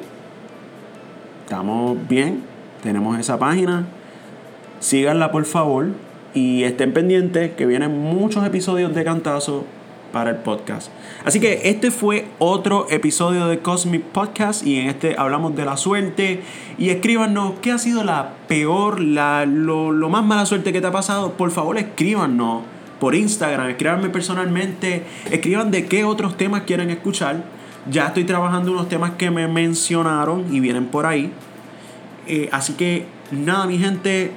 estamos 1.48 1.96
bien, 2.06 2.42
tenemos 2.82 3.18
esa 3.18 3.38
página. 3.38 3.86
Síganla 4.80 5.32
por 5.32 5.46
favor 5.46 5.86
y 6.34 6.64
estén 6.64 6.92
pendientes 6.92 7.52
que 7.52 7.64
vienen 7.64 7.98
muchos 7.98 8.44
episodios 8.44 8.94
de 8.94 9.02
cantazo 9.02 9.64
para 10.12 10.28
el 10.28 10.36
podcast. 10.36 10.90
Así 11.24 11.40
que 11.40 11.70
este 11.70 11.90
fue 11.90 12.26
otro 12.38 12.86
episodio 12.90 13.46
de 13.46 13.60
Cosmic 13.60 14.02
Podcast 14.02 14.66
y 14.66 14.78
en 14.78 14.90
este 14.90 15.14
hablamos 15.16 15.56
de 15.56 15.64
la 15.64 15.78
suerte 15.78 16.42
y 16.76 16.90
escríbanos 16.90 17.54
qué 17.62 17.72
ha 17.72 17.78
sido 17.78 18.04
la 18.04 18.34
peor, 18.46 19.00
la, 19.00 19.46
lo, 19.46 19.90
lo 19.90 20.10
más 20.10 20.26
mala 20.26 20.44
suerte 20.44 20.74
que 20.74 20.82
te 20.82 20.88
ha 20.88 20.92
pasado. 20.92 21.32
Por 21.32 21.50
favor 21.50 21.78
escríbanos 21.78 22.64
por 23.00 23.14
Instagram, 23.14 23.70
escríbanme 23.70 24.10
personalmente, 24.10 25.02
escriban 25.30 25.70
de 25.70 25.86
qué 25.86 26.04
otros 26.04 26.36
temas 26.36 26.64
quieren 26.64 26.90
escuchar 26.90 27.42
ya 27.90 28.06
estoy 28.06 28.24
trabajando 28.24 28.72
unos 28.72 28.88
temas 28.88 29.12
que 29.12 29.30
me 29.30 29.48
mencionaron 29.48 30.54
y 30.54 30.60
vienen 30.60 30.86
por 30.86 31.06
ahí. 31.06 31.32
Eh, 32.26 32.48
así 32.52 32.74
que 32.74 33.06
nada, 33.30 33.66
mi 33.66 33.78
gente, 33.78 34.32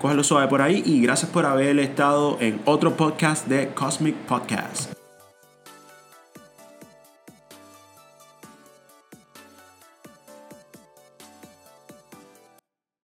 cógelo 0.00 0.24
suave 0.24 0.48
por 0.48 0.62
ahí 0.62 0.82
y 0.84 1.00
gracias 1.00 1.30
por 1.30 1.46
haber 1.46 1.78
estado 1.78 2.38
en 2.40 2.60
otro 2.64 2.96
podcast 2.96 3.46
de 3.46 3.68
Cosmic 3.68 4.14
Podcast. 4.14 4.99